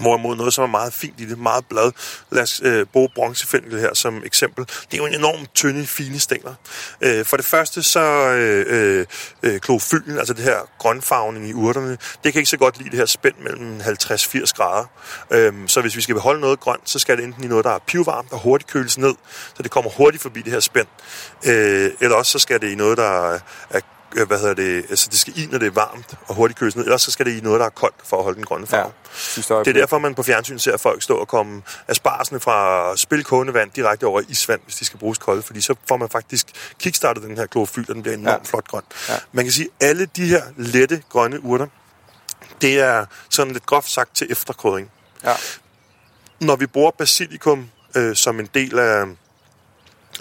[0.00, 1.92] Hvorimod noget, som er meget fint i det, meget blad.
[2.30, 4.64] Lad os øh, bruge bronzefinkel her som eksempel.
[4.64, 6.54] Det er jo en enormt tynde, fine stængler.
[7.00, 9.06] Øh, for det første så øh, øh,
[9.42, 12.98] øh klofylen, altså det her grønfarvning i urterne, det kan ikke så godt lide det
[12.98, 14.84] her spænd mellem 50-80 grader.
[15.30, 17.70] Øh, så hvis vi skal beholde noget grønt, så skal det enten i noget, der
[17.70, 19.14] er pivvarmt og hurtigt køles ned,
[19.56, 20.86] så det kommer hurtigt forbi det her spænd.
[21.44, 23.32] Øh, eller også så skal det i noget, der
[23.70, 23.80] er
[24.16, 26.76] øh, hvad hedder det, altså det skal i, når det er varmt og hurtigt køles
[26.76, 28.66] ned, ellers så skal det i noget, der er koldt for at holde den grønne
[28.66, 28.92] farve.
[29.54, 33.54] ja, Det er derfor, man på fjernsyn ser folk stå og komme asparsene fra spilkogende
[33.54, 36.46] vand direkte over i isvand, hvis de skal bruges kolde, fordi så får man faktisk
[36.78, 38.50] kickstartet den her klorofyl, og den bliver enormt Ja.
[38.50, 38.82] flot grøn.
[39.08, 39.14] Ja.
[39.32, 41.66] Man kan sige, at alle de her lette grønne urter,
[42.62, 44.90] det er sådan lidt groft sagt til efterkrydring.
[45.24, 45.34] Ja.
[46.40, 49.04] Når vi bruger basilikum øh, som en del af,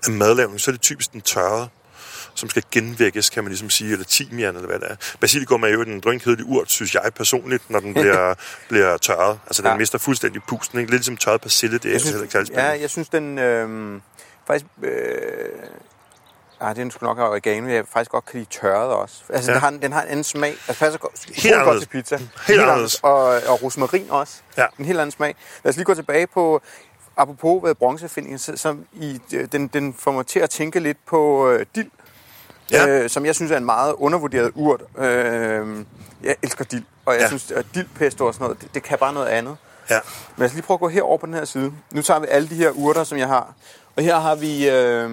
[0.06, 1.70] af madlavning, så er det typisk den tørrede
[2.38, 4.96] som skal genvækkes, kan man ligesom sige, eller timian, eller hvad det er.
[5.20, 8.34] Basilikum er jo en drønkedelig urt, synes jeg personligt, når den bliver,
[8.70, 9.39] bliver tørret.
[9.48, 9.77] Altså, den Ja.
[9.77, 10.91] mister fuldstændig pusten, ikke?
[10.91, 13.38] Lidt ligesom tørret persille, det er Jeg heller ikke synes, særlig ja, jeg synes, den...
[13.38, 14.01] Øh,
[14.48, 14.65] faktisk...
[14.84, 14.91] Øh,
[16.62, 17.67] Ah, det er sgu nok oregano.
[17.70, 19.15] Jeg faktisk godt kan lide tørret også.
[19.29, 19.56] Altså, ja.
[19.56, 20.50] Den, har, en- den har en anden smag.
[20.67, 22.17] Altså, passer godt, Helt godt til pizza.
[22.47, 23.00] Helt anderledes.
[23.04, 24.34] Og, og rosmarin også.
[24.58, 24.65] Ja.
[24.80, 25.36] En helt anden smag.
[25.63, 26.62] Lad os lige gå tilbage på...
[27.17, 29.19] Apropos hvad bronzefindingen, så, så i,
[29.52, 31.91] den, den får mig til at tænke lidt på øh, dild,
[32.71, 32.88] Ja.
[32.88, 34.82] øh, som jeg synes er en meget undervurderet urt.
[34.97, 35.86] Øh,
[36.23, 37.27] jeg elsker dild, og jeg ja.
[37.27, 39.58] Synes, at dildpesto og sådan noget, det, det kan bare noget andet.
[39.89, 39.99] Ja.
[40.36, 41.73] Men lad os lige prøve at gå herover på den her side.
[41.91, 43.53] Nu tager vi alle de her urter, som jeg har.
[43.95, 45.12] Og her har vi øh,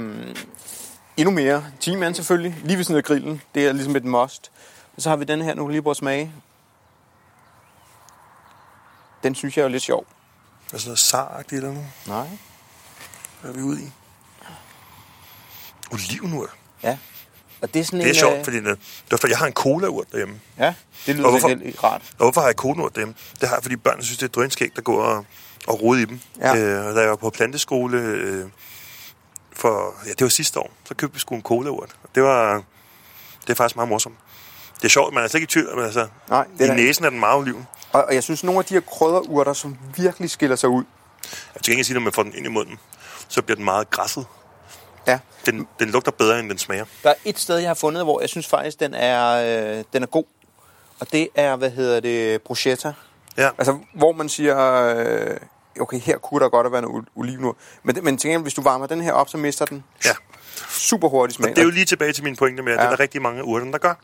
[1.16, 1.64] endnu mere.
[1.80, 3.42] Timian selvfølgelig, lige ved siden af grillen.
[3.54, 4.50] Det er ligesom et must.
[4.96, 6.32] Og så har vi den her, nu kan lige prøve at smage.
[9.22, 10.06] Den synes jeg er lidt sjov.
[10.72, 11.88] Altså noget saragtigt eller noget.
[12.06, 12.28] Nej.
[13.40, 13.92] Hvad er vi ude i?
[15.92, 16.50] Olivenurt.
[16.82, 16.98] Ja.
[17.64, 18.14] Og det er sådan Det er en...
[18.14, 18.78] sjovt, øh, fordi det,
[19.12, 20.40] er, for jeg har en cola-urt derhjemme.
[20.58, 20.74] Ja,
[21.06, 22.02] det lyder Og hvorfor- lidt rart.
[22.10, 23.14] Og hvorfor har jeg cola-urt derhjemme?
[23.40, 25.26] Det har jeg, fordi børnene synes, det er drønskægt at gå og,
[25.66, 26.20] og rode i dem.
[26.40, 26.56] Ja.
[26.56, 28.44] Øh, og da jeg var på planteskole øh,
[29.52, 31.96] for, ja, det var sidste år, så købte vi sgu en cola-urt.
[32.14, 32.62] Det var,
[33.42, 34.14] det er faktisk meget morsomt.
[34.76, 36.74] Det er sjovt, man er slet ikke i tvivl, men altså, Nej, i det er
[36.74, 37.66] næsen er den meget oliven.
[37.92, 40.84] og, og jeg synes, nogle af de her krydderurter, som virkelig skiller sig ud.
[41.54, 42.78] Jeg til gengæld sige, når man får den ind i munden,
[43.28, 44.26] så bliver den meget græsset.
[45.06, 45.18] Ja.
[45.46, 46.84] Den, den lugter bedre, end den smager.
[47.02, 49.30] Der er et sted, jeg har fundet, hvor jeg synes faktisk, den er,
[49.78, 50.24] øh, den er god.
[51.00, 52.92] Og det er, hvad hedder det, bruschetta.
[53.36, 55.36] Ja, Altså, hvor man siger, øh,
[55.80, 57.56] okay, her kunne der godt have været noget olivenurt.
[57.82, 60.10] Men, men gengæld, hvis du varmer den her op, så mister den ja.
[60.70, 61.50] super hurtigt smag.
[61.50, 62.82] Det er jo lige tilbage til min pointe med, at Ja.
[62.82, 63.94] det er der rigtig mange af urterne, der gør.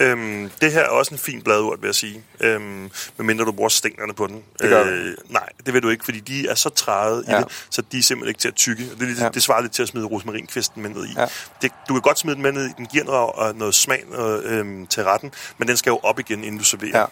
[0.00, 2.24] Øhm, det her er også en fin bladurt, vil jeg sige.
[2.40, 4.42] Øhm, medmindre du bruger stænglerne på den.
[4.60, 4.90] Det gør du.
[5.28, 7.38] nej, det vil du ikke, fordi de er så træede Ja.
[7.38, 8.84] i det, så de er simpelthen ikke til at tykke.
[8.92, 9.28] Og det, er lidt, Ja.
[9.28, 11.12] det svarer lidt til at smide rosmarinkvisten med ned i.
[11.16, 11.26] Ja.
[11.62, 14.04] Det, du kan godt smide den med ned i, den giver noget, og noget smag
[14.10, 16.98] noget, øhm, til retten, men den skal jo op igen, inden du serverer.
[17.00, 17.04] Ja.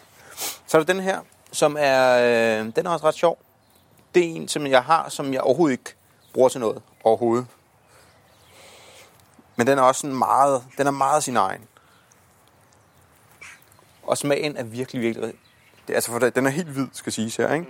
[0.66, 1.18] Så er der den her,
[1.52, 2.16] som er,
[2.60, 3.38] øh, den er også ret sjov.
[4.14, 5.94] Det er en, som jeg har, som jeg overhovedet ikke
[6.32, 6.82] bruger til noget.
[7.04, 7.46] Overhovedet.
[9.56, 11.60] Men den er også sådan meget, den er meget sin egen.
[14.02, 15.34] Og smagen er virkelig, virkelig...
[15.88, 17.66] Det, altså, for det, den er helt hvid, skal siges her, ikke?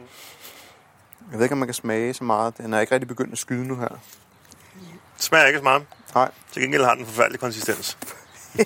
[1.30, 2.58] Jeg ved ikke, om man kan smage så meget.
[2.58, 3.88] Den er ikke rigtig begyndt at skyde nu her.
[3.88, 5.86] Det smager ikke så meget.
[6.14, 6.30] Nej.
[6.52, 7.98] Til gengæld har den en forfærdelig konsistens.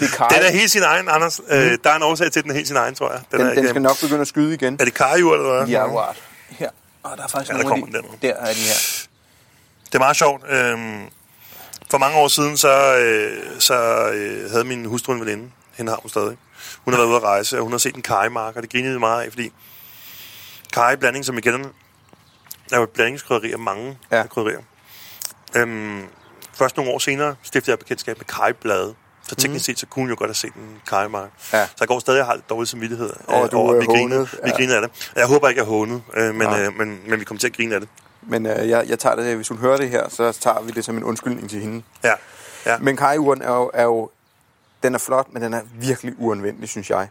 [0.00, 0.28] Det er kaj.
[0.28, 1.40] Den er helt sin egen, Anders.
[1.48, 1.54] Mm.
[1.54, 3.20] Øh, der er en årsag til, at den er helt sin egen, tror jeg.
[3.32, 4.76] Den, den, er, den skal nok begynde at skyde igen.
[4.80, 5.68] Er det karjurt, eller hvad?
[5.68, 6.16] Ja, what?
[6.48, 6.70] Her.
[7.02, 8.08] Og der er faktisk Ja, der nogle af de...
[8.08, 8.18] den.
[8.22, 9.06] Der er de her.
[9.86, 10.42] Det er meget sjovt.
[10.48, 11.02] Øhm,
[11.90, 15.50] for mange år siden, så, øh, så øh, havde min hustru en veninde.
[15.76, 16.36] Hende har hun stadig.
[16.84, 18.98] Hun har været ude at rejse, og hun har set en kajmark, og det grinede
[18.98, 19.52] meget af, fordi
[20.72, 21.66] kajeblanding, som igen
[22.72, 24.26] er jo et blandingskrydderi af mange ja.
[24.26, 24.60] krydderier.
[25.56, 26.02] Øhm,
[26.56, 28.94] først nogle år senere stiftede jeg bekendtskab med kajeblade.
[29.22, 31.30] Så Så teknisk set, så kunne hun jo godt have set en kajmark.
[31.52, 31.66] Ja.
[31.66, 33.80] Så jeg går stadig og har lidt dårlig samvittighed Og øh, du over, er at
[33.80, 34.56] vi griner, hånet, vi ja.
[34.56, 35.10] griner af det.
[35.16, 36.62] Jeg håber ikke, jeg er hånet, øh, men, Nej.
[36.62, 37.88] øh, men, men vi kommer til at grine af det.
[38.22, 40.84] Men øh, jeg, jeg tager det, hvis hun hører det her, så tager vi det
[40.84, 41.82] som en undskyldning til hende.
[42.04, 42.12] Ja.
[42.66, 42.78] ja.
[42.78, 44.10] Men kajeuren er jo, er jo,
[44.82, 47.08] den er flot, men den er virkelig uanvendelig, synes jeg.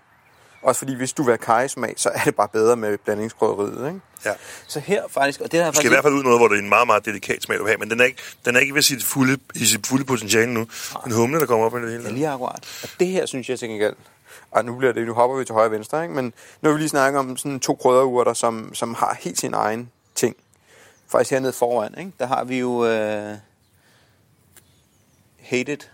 [0.63, 3.99] Også fordi, hvis du vil have kajesmag, så er det bare bedre med blandingskrydderiet, ikke?
[4.25, 4.31] ja.
[4.67, 6.47] Så her faktisk, og det har jeg Du skal i hvert fald ud noget, hvor
[6.47, 8.55] det er en meget, meget delikat smag, du vil have, men den er ikke, den
[8.55, 10.67] er ikke ved sit fulde, i sit fulde potentiale nu.
[11.05, 12.03] En humle, der kommer op i det hele.
[12.03, 12.79] Ja, lige akkurat.
[12.83, 13.95] Og det her, synes jeg til gengæld...
[14.51, 16.15] Og nu, bliver det, nu hopper vi til højre og venstre, ikke?
[16.15, 19.53] men nu har vi lige snakket om sådan to krydderurter, som, som har helt sin
[19.53, 20.35] egen ting.
[21.07, 22.11] Faktisk hernede foran, ikke?
[22.19, 23.37] der har vi jo uh,
[25.41, 25.91] Hate It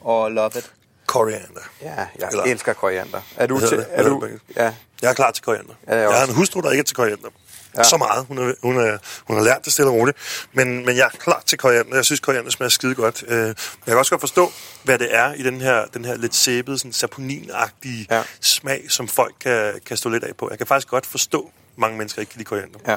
[0.00, 0.72] og Love It.
[1.10, 1.60] Koriander.
[1.82, 3.20] Ja, jeg Eller- elsker koriander.
[3.36, 3.78] Er du til...
[3.78, 3.86] det?
[3.90, 5.74] Er du, ja, Jeg er klar til koriander.
[5.88, 7.28] Ja, jeg jeg har en hustru, der ikke er til koriander.
[7.76, 7.82] Ja.
[7.82, 8.26] Så meget.
[8.28, 10.16] Hun, er, hun, er, hun har lært det stille og roligt.
[10.52, 11.94] Men, men jeg er klar til koriander.
[11.96, 13.24] Jeg synes, koriander smager skide godt.
[13.28, 13.54] Øh, Jeg
[13.86, 16.92] kan også godt forstå, hvad det er i den her, den her lidt sæbede, sådan
[16.92, 18.22] saponinagtige Ja.
[18.40, 20.48] smag, som folk kan, kan stå lidt af på.
[20.50, 22.78] Jeg kan faktisk godt forstå, mange mennesker ikke kan lide koriander.
[22.88, 22.96] ja.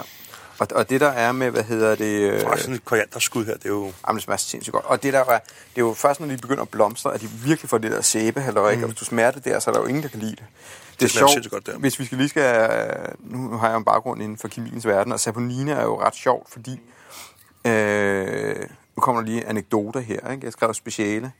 [0.63, 2.32] Og, og det der er med, hvad hedder det...
[2.32, 3.91] Øh, Og sådan et korianderskud her, det er jo...
[4.08, 4.86] Jamen, det smager sindssygt godt.
[4.86, 7.28] Og det der er, det er jo først, når de begynder at blomstre, at de
[7.28, 8.84] virkelig får det der sæbe, eller ikke?
[8.84, 10.43] Og hvis du smager det der, så er der jo ingen, der kan lide det.
[10.99, 11.78] Det er smager sjovt, godt, der.
[11.78, 12.69] hvis vi skal lige skal...
[13.19, 16.49] Nu har jeg en baggrund inden for kemiens verden, og saponine er jo ret sjovt,
[16.52, 16.80] fordi...
[17.65, 18.56] Øh,
[18.95, 20.45] nu kommer der lige anekdoter her, ikke?
[20.45, 21.32] Jeg skrev speciale.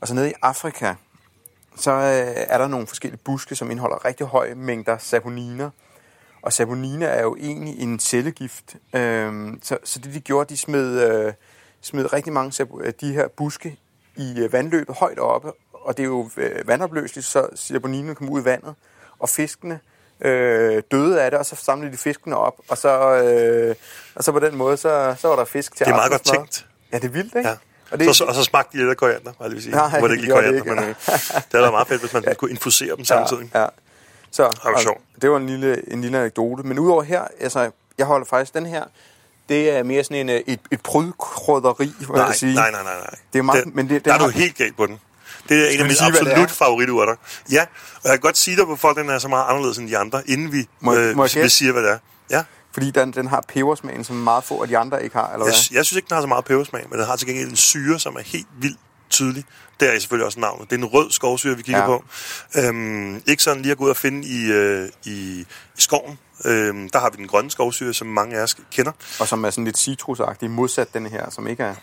[0.00, 0.94] Og så nede i Afrika,
[1.76, 5.70] så øh, er der nogle forskellige buske, som indeholder rigtig høje mængder saponiner.
[6.42, 8.76] Og saponine er jo egentlig en cellegift.
[8.92, 11.32] Øhm, så, så det de gjorde, de smed, øh,
[11.82, 13.76] smed rigtig mange af de her buske
[14.16, 15.52] i øh, vandløbet højt oppe.
[15.72, 18.74] Og det er jo øh, vandopløseligt, så saponinen kom ud i vandet.
[19.18, 19.80] Og fiskene
[20.20, 22.54] øh, døde af det, og så samlede de fiskene op.
[22.68, 23.74] Og så, øh,
[24.14, 26.24] og så på den måde, så, så var der fisk til Det er meget godt
[26.24, 26.66] tænkt.
[26.92, 27.48] Ja, det er vildt, ikke?
[27.48, 27.56] Ja.
[27.90, 29.74] Og Det så, og så smagte de lidt af koriander, var jeg lige sige.
[29.74, 30.94] Nej, det ikke lige gjorde det koriander, ikke, men øh,
[31.34, 33.50] det havde været meget fedt, hvis man kunne infusere dem samtidig.
[33.54, 33.66] Ja, ja.
[34.30, 35.00] Så, og sjovt.
[35.22, 36.62] det var en lille, en lille anekdote.
[36.62, 38.84] Men udover her, altså, jeg holder faktisk den her,
[39.48, 42.54] det er mere sådan en, øh, et, et prydkrydderi, vil Nej, jeg sige.
[42.54, 43.14] nej, nej, nej, nej.
[43.32, 45.00] Det er meget- den, men det- der den er du har- helt galt på den.
[45.48, 46.54] Det er en af mine sige, det absolut er?
[46.54, 47.14] favoriturter.
[47.52, 47.62] Ja,
[47.94, 50.22] og jeg kan godt sige dig, hvorfor den er så meget anderledes end de andre,
[50.30, 51.98] inden vi, Må jeg- øh, må jeg vi siger, hvad det er.
[52.30, 55.46] Ja, Fordi den, den har pebersmagen, som meget få af de andre ikke har, eller
[55.46, 55.76] jeg, hvad?
[55.76, 57.98] jeg synes ikke, den har så meget pebersmag, men den har til gengæld en syre,
[57.98, 58.78] som er helt vildt
[59.10, 59.44] tydelig.
[59.80, 60.70] Der er selvfølgelig også navnet.
[60.70, 61.86] Det er en rød skovsyre, vi kigger Ja.
[61.86, 62.04] på.
[62.58, 66.18] Øhm, ikke sådan lige at gå ud og finde i, øh, i, i skoven.
[66.44, 68.92] Øhm, der har vi den grønne skovsyre, som mange af os kender.
[69.20, 71.74] Og som er sådan lidt citrusagtig, modsat den her, som ikke er...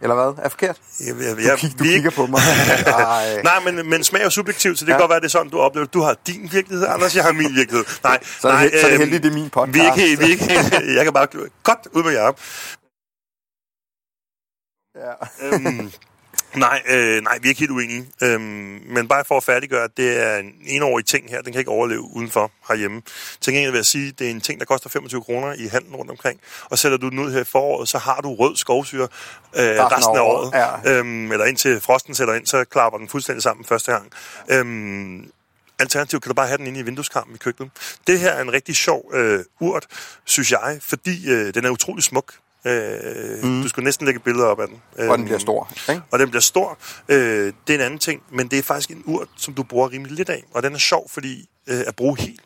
[0.00, 0.44] Eller hvad?
[0.44, 0.76] Er forkert?
[1.00, 2.40] Jeg, jeg, Du, kig, du vi er kigger på mig.
[2.86, 3.42] Ej.
[3.42, 5.00] Nej, men, men smag er subjektivt, så det kan Ja.
[5.02, 5.86] godt være, det er sådan, du oplever.
[5.86, 7.84] Du har din virkelighed, Anders, jeg har min virkelighed.
[8.04, 9.74] Nej, Så er det nej, held- så er det øhm, heldigt, det er min podcast.
[9.74, 11.26] Vi er ikke vi er ikke jeg kan bare
[11.62, 12.32] godt ud med jer.
[14.96, 15.12] Ja.
[15.46, 15.92] Øhm,
[16.56, 18.06] nej, øh, nej, vi er ikke helt uenige.
[18.22, 18.40] Øhm,
[18.86, 21.42] men bare for at færdiggøre, at det er en enårig ting her.
[21.42, 23.02] Den kan ikke overleve udenfor herhjemme.
[23.40, 25.66] Til gengæld vil jeg sige, at det er en ting, der koster 25 kroner i
[25.66, 26.40] handlen rundt omkring.
[26.64, 29.08] Og sætter du den ud her i foråret, så har du rød skovsyre
[29.56, 30.52] øh, resten af året.
[30.84, 30.98] ja.
[30.98, 34.12] Øhm, eller indtil frosten sætter ind, så klapper den fuldstændig sammen første gang.
[34.50, 35.30] Øhm,
[35.78, 37.70] Alternativt kan du bare have den inde i vindueskarmen i køkkenet.
[38.06, 39.86] Det her er en rigtig sjov øh, urt,
[40.24, 42.34] synes jeg, fordi øh, den er utrolig smuk.
[42.66, 43.62] Øh, mm.
[43.62, 44.82] Du skulle næsten lægge billeder op af den.
[44.92, 46.02] Og den Øhm, bliver stor, ikke?
[46.10, 46.78] og den bliver stor.
[47.08, 49.90] Øh, det er en anden ting, men det er faktisk en urt, som du bruger
[49.90, 50.44] rimelig lidt af.
[50.54, 52.40] Og den er sjov, fordi øh, at bruge helt.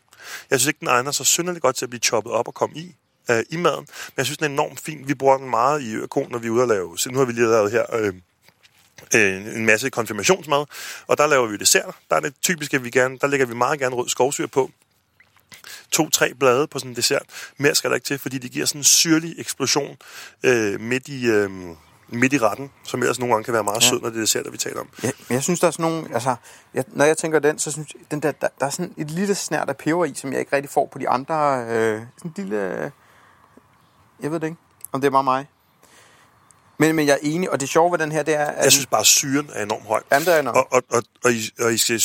[0.51, 2.75] Jeg synes ikke, den egner sig synderligt godt til at blive choppet op og komme
[2.77, 2.95] i
[3.31, 3.79] øh, i maden.
[3.79, 5.03] Men jeg synes, den er enormt fin.
[5.07, 6.97] Vi bruger den meget i økon, når vi er ude at lave...
[6.97, 7.95] Så nu har vi lige lavet her...
[7.95, 8.13] Øh,
[9.15, 10.65] øh, en masse konfirmationsmad,
[11.07, 11.95] og der laver vi dessert.
[12.09, 14.71] Der er det typisk, at vi gerne, der lægger vi meget gerne rød skovsyre på.
[15.91, 17.23] To-tre blade på sådan en dessert.
[17.57, 19.97] Mere skal der ikke til, fordi det giver sådan en syrlig eksplosion
[20.43, 21.49] øh, midt, i, øh,
[22.09, 23.89] midt i retten, som ellers nogle gange kan være meget ja.
[23.89, 24.89] sød, når det er dessert, vi taler om.
[25.03, 26.13] Ja, men jeg synes, der er sådan nogle...
[26.13, 26.35] Altså,
[26.73, 29.11] jeg, når jeg tænker den, så synes jeg, den der, der, der er sådan et
[29.11, 31.65] lille snært af peber i, som jeg ikke rigtig får på de andre...
[31.69, 32.83] Øh, sådan en lille...
[32.83, 32.91] Øh,
[34.21, 34.57] jeg ved det ikke,
[34.91, 35.47] om det er bare mig.
[36.77, 38.45] Men, men jeg er enig, og det sjove ved den her, det er...
[38.45, 40.01] At Jeg synes bare, at syren er enormt høj.
[40.11, 40.55] Jamen, det er nok.
[40.55, 42.01] Og, og, og, og, I, og I, skal,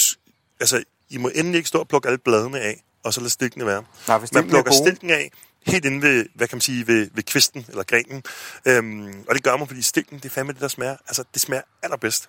[0.60, 3.66] altså, I må endelig ikke stå og plukke alle bladene af, og så lade stilkene
[3.66, 3.82] være.
[4.08, 5.30] Nej, for Man er plukker stilken af
[5.66, 8.22] helt inde ved, hvad kan man sige, ved, ved kvisten eller grenen.
[8.66, 10.96] Øhm, og det gør man, fordi stilken, det er fandme det, der smager.
[11.06, 12.28] Altså, det smager allerbedst.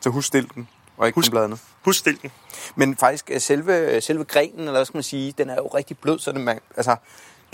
[0.00, 1.58] Så husk stilken, og ikke Husk- bladene.
[1.84, 2.30] Husk stilken.
[2.76, 5.98] Men faktisk, øh, selve, selve grenen, eller hvad skal man sige, den er jo rigtig
[5.98, 6.96] blød, så den, man, altså,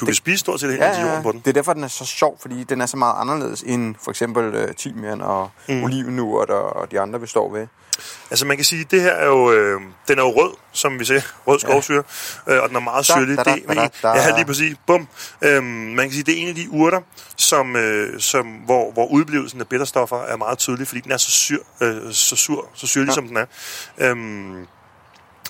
[0.02, 1.40] Du kan spise stort set helt Ja, jorden på den.
[1.40, 4.10] det er derfor, den er så sjov, fordi den er så meget anderledes end for
[4.10, 5.84] eksempel uh, timian og mm.
[5.84, 7.66] olivenurt og, og de andre, vi står ved.
[8.30, 11.04] Altså man kan sige, det her er jo, øh, den er jo rød, som vi
[11.04, 12.02] ser, rød skovsyre,
[12.46, 12.54] ja.
[12.54, 13.36] øh, og den er meget Da, syrlig.
[13.38, 14.16] da, da, Det da, en- da, da.
[14.18, 14.76] Ja, lige præcis.
[14.86, 15.08] Bum.
[15.42, 17.00] Øhm, man kan sige, det er en af de urter,
[17.36, 21.30] som, øh, som, hvor, hvor udblivelsen af bitterstoffer er meget tydelig, fordi den er så,
[21.30, 23.08] syr, øh, så sur, så syrlig.
[23.08, 23.14] Ja.
[23.14, 23.46] som den er.
[23.98, 24.66] Øhm,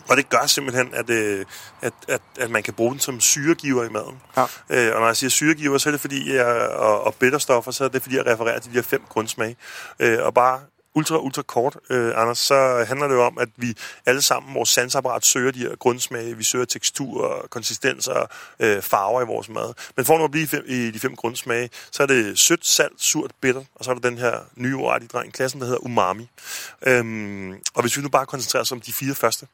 [0.08, 1.44] og det gør simpelthen, at, øh,
[1.82, 4.20] at, at, at man kan bruge den som syregiver i maden.
[4.36, 4.42] Ja.
[4.70, 7.84] Øh, og når jeg siger syregiver, så er det fordi, jeg, og, og bitterstoffer, så
[7.84, 9.56] er det fordi, jeg refererer til de her fem grundsmage.
[10.00, 10.60] Øh, og bare
[10.94, 13.76] ultra, ultra kort, øh, Anders, så handler det jo om, at vi
[14.06, 16.36] alle sammen, vores sansapparat, søger de her grundsmage.
[16.36, 18.26] Vi søger tekstur, konsistenser,
[18.60, 19.74] øh, farver i vores mad.
[19.96, 22.66] Men for nu at blive i, fem, i de fem grundsmage, så er det sødt,
[22.66, 25.66] salt, surt, bitter, og så er der den her nye ord i dreng, klassen, der
[25.66, 26.28] hedder umami.
[26.86, 29.46] Øhm, og hvis vi nu bare koncentrerer os om de fire første,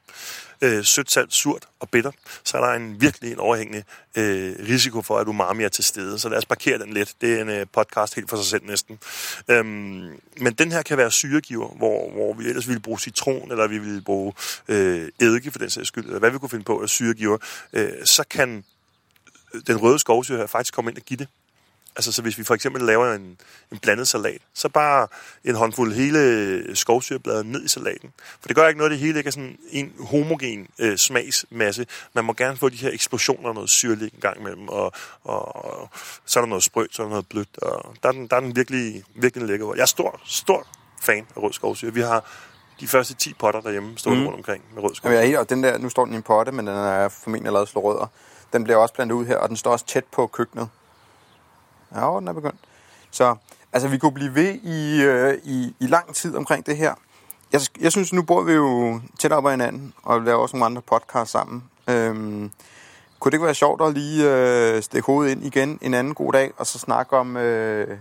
[0.60, 2.10] øh, sødt, salt, surt og bitter,
[2.44, 3.84] så er der en virkelig en overhængende
[4.16, 6.18] øh, risiko for, at umami er til stede.
[6.18, 7.14] Så lad os parkere den lidt.
[7.20, 8.98] Det er en øh, podcast helt for sig selv næsten.
[9.48, 13.66] Øhm, men den her kan være syregiver, hvor, hvor vi ellers ville bruge citron, eller
[13.66, 14.32] vi ville bruge
[14.68, 17.38] øh, eddike for den sags skyld, eller hvad vi kunne finde på af syregiver.
[17.72, 18.64] Øh, så kan
[19.66, 21.28] den røde skovsyre her faktisk komme ind og give det.
[21.96, 23.38] Altså, så hvis vi for eksempel laver en,
[23.72, 25.08] en blandet salat, så bare
[25.44, 28.12] en håndfuld hele skovsyrebladet ned i salaten.
[28.40, 31.86] For det gør ikke noget, det hele ikke er sådan en homogen øh, smagsmasse.
[32.14, 34.92] Man må gerne få de her eksplosioner noget syrligt en gang imellem, og,
[35.24, 35.90] og, og
[36.26, 38.36] så er der noget sprødt, så er der noget blødt, og der er den, der
[38.36, 39.74] er den virkelig, virkelig lækker.
[39.74, 40.66] Jeg er stor, stor
[41.02, 41.94] fan af rød skovsyre.
[41.94, 42.24] Vi har
[42.80, 44.26] de første 10 potter derhjemme stående mm.
[44.26, 45.20] rundt omkring med rød Jamen, skovsyre.
[45.20, 47.52] er helt, og den der, nu står den i en potte, men den er formentlig
[47.52, 48.06] lavet slå rødder.
[48.52, 50.68] Den bliver også blandet ud her, og den står også tæt på køkkenet.
[51.94, 52.60] Ja, den er begyndt.
[53.10, 53.34] Så
[53.72, 56.94] altså, vi kunne blive ved i, øh, i, i lang tid omkring det her.
[57.52, 60.66] Jeg, jeg synes, nu bor vi jo tæt op ad hinanden, og laver også nogle
[60.66, 61.64] andre podcasts sammen.
[61.88, 62.50] Øhm,
[63.20, 66.32] kunne det ikke være sjovt at lige øh, stikke hovedet ind igen en anden god
[66.32, 67.98] dag, og så snakke om, øh,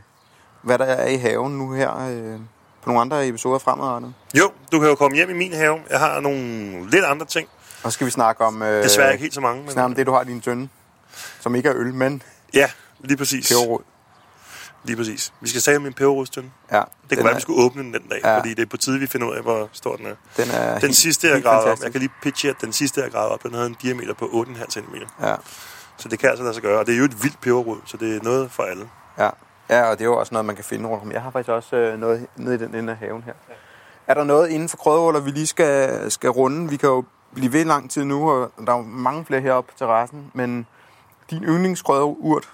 [0.62, 2.40] hvad der er i haven nu her øh,
[2.82, 4.14] på nogle andre episoder fremadrettet?
[4.38, 5.80] Jo, du kan jo komme hjem i min have.
[5.90, 7.50] Jeg har nogle lidt andre ting.
[7.84, 9.62] Og så skal vi snakke om, øh, Desværre ikke helt så mange.
[9.62, 9.72] Men...
[9.72, 10.70] snakke om det, du har i din tønde,
[11.40, 12.22] som ikke er øl, men
[12.54, 12.70] Ja,
[13.00, 13.50] lige præcis.
[13.50, 13.80] peberrod.
[14.84, 15.34] Lige præcis.
[15.42, 16.50] Vi skal tale om min peberrodstønde.
[16.72, 18.30] Ja, Det kunne være, at vi skulle åbne den den dag, Ja.
[18.32, 18.38] ja.
[18.40, 20.16] fordi det er på tide, vi finder ud af, hvor stor den er.
[20.38, 23.02] Den er Den helt, sidste, jeg gravede op, jeg kan lige pitche, at den sidste,
[23.02, 24.96] jeg gravede op, den havde en diameter på 8,5 cm.
[25.22, 25.36] Ja,
[25.98, 27.98] Så det kan altså lade sig gøre, og det er jo et vildt peberrod, så
[27.98, 28.90] det er noget for alle.
[29.18, 29.30] ja.
[29.70, 31.12] ja, og det er jo også noget, man kan finde rundt om.
[31.12, 33.34] Jeg har faktisk også øh, noget nede i den ende af haven her.
[34.08, 36.70] Er der noget inden for krødderurter, vi lige skal, skal runde?
[36.70, 39.72] Vi kan jo blive ved lang tid nu, og der er jo mange flere heroppe
[39.72, 40.66] på terrassen, men
[41.32, 42.50] din yndlingskrødderurt,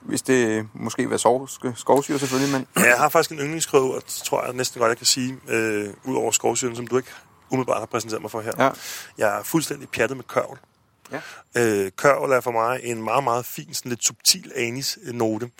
[0.00, 4.02] hvis det måske være sov, skovsyre selvfølgelig, men Ja, jeg har faktisk en yndlingskrød, og
[4.06, 7.10] tror jeg næsten godt, jeg kan sige, øh, ud over skovsyren, som du ikke
[7.50, 8.52] umiddelbart har præsenteret mig for her.
[8.58, 8.70] Ja.
[9.18, 10.58] Jeg er fuldstændig pjattet med kørvel.
[11.12, 11.20] Ja.
[11.56, 15.50] Øh, kørvel er for mig en meget, meget fin, sådan lidt subtil anis-note,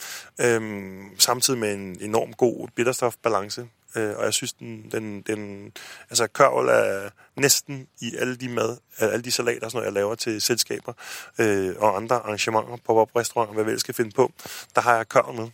[0.40, 3.68] øhm, samtidig med en enorm god bitterstofbalance.
[3.96, 5.72] Øh, og jeg synes, den, den, den,
[6.10, 8.70] altså kørvel er næsten i alle de mad,
[9.02, 10.92] øh, alle de salater, sådan noget, jeg laver til selskaber
[11.38, 14.32] øh, og andre arrangementer, pop restauranter, hvad vi skal finde på,
[14.74, 15.48] der har jeg kørvel med.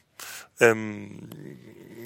[0.63, 1.29] Øhm,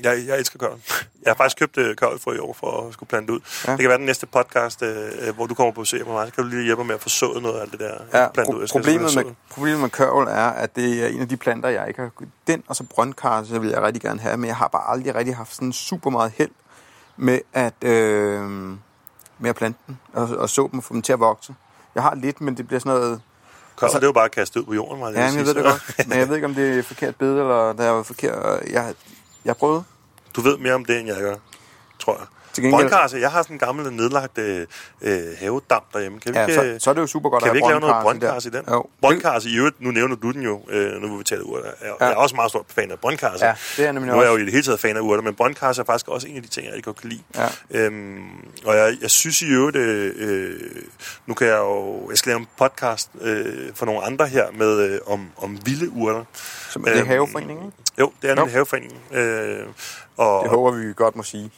[0.03, 0.83] jeg, jeg elsker kørvel.
[1.23, 3.41] Jeg har faktisk købt øh, kørvelfrø i år for at skulle plante ud.
[3.67, 3.73] Ja.
[3.73, 6.27] Det kan være den næste podcast, øh, hvor du kommer på besøg på mig.
[6.29, 7.95] Så kan du lige hjælpe mig med at få sået noget af alt det der.
[8.23, 8.57] Ja, plante ud.
[8.57, 11.37] pro- Jeg skal problemet, med, problemet med kørvel er, at det er en af de
[11.37, 12.11] planter, jeg ikke har...
[12.47, 15.37] Den og så brøndkarse vil jeg rigtig gerne have, men jeg har bare aldrig rigtig
[15.37, 16.51] haft sådan super meget held
[17.17, 18.51] med at, øh,
[19.39, 21.55] med at plante den og, og så dem og få dem til at vokse.
[21.95, 23.21] Jeg har lidt, men det bliver sådan noget...
[23.77, 24.99] Kørvel, det er jo bare at kaste ud på jorden.
[24.99, 25.95] Meget, Ja, men jeg ved det godt.
[26.09, 28.63] Men jeg ved ikke, om det er forkert bed, eller der er forkert...
[28.71, 28.95] Jeg,
[29.45, 29.85] jeg prøvet.
[30.37, 31.37] Du ved mere om det, end jeg gør,
[31.99, 32.27] tror jeg.
[32.53, 34.67] Til gengæld, Brøndkarse, jeg har sådan en gammel nedlagt øh,
[35.03, 36.21] øh, havedam derhjemme.
[36.21, 37.69] Kan vi ja, ikke, så, så er det jo super godt kan at vi have
[37.69, 38.65] ikke lave noget brøndkarse i den?
[38.71, 38.85] Jo.
[39.01, 41.65] Brøndkarse i øvrigt, nu nævner du den jo, øh, nu vil vi tale urter.
[41.65, 42.05] Jeg, ja.
[42.07, 43.47] jeg er også meget stor fan af brøndkarse.
[43.47, 45.01] Ja, det er jeg nemlig Nu er jeg jo i det hele taget fan af
[45.01, 47.23] urter, men brøndkarse er faktisk også en af de ting, jeg rigtig godt kan lide.
[47.37, 47.47] Ja.
[47.71, 48.21] Øhm,
[48.65, 50.61] og jeg, jeg synes i øvrigt, øh, øh,
[51.27, 54.79] nu kan jeg jo, jeg skal lave en podcast øh, for nogle andre her med
[54.91, 56.25] øh, om, om vilde urter.
[56.71, 57.77] Som er det Øhm, haveforeningen, ikke?
[57.99, 58.45] Jo, det er Jo.
[58.45, 58.93] en haveforening.
[59.13, 59.67] Øh,
[60.17, 61.51] og, Det håber vi godt må sige.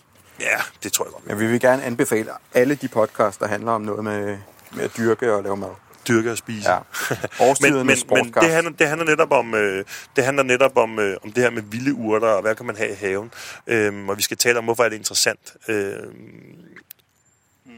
[0.42, 1.26] Ja, det tror jeg godt.
[1.26, 4.38] Men vi vil gerne anbefale alle de podcasts, der handler om noget med,
[4.72, 5.68] med at dyrke og lave mad.
[6.08, 6.70] Dyrke og spise.
[6.70, 6.78] Ja.
[7.60, 9.84] Men, men, men det, handler, det handler netop om øh,
[10.16, 12.76] det handler netop om, øh, om det her med vilde urter og hvad kan man
[12.76, 13.30] have i haven.
[13.66, 15.56] Øhm, og vi skal tale om hvorfor er det interessant.
[15.68, 16.64] Øhm,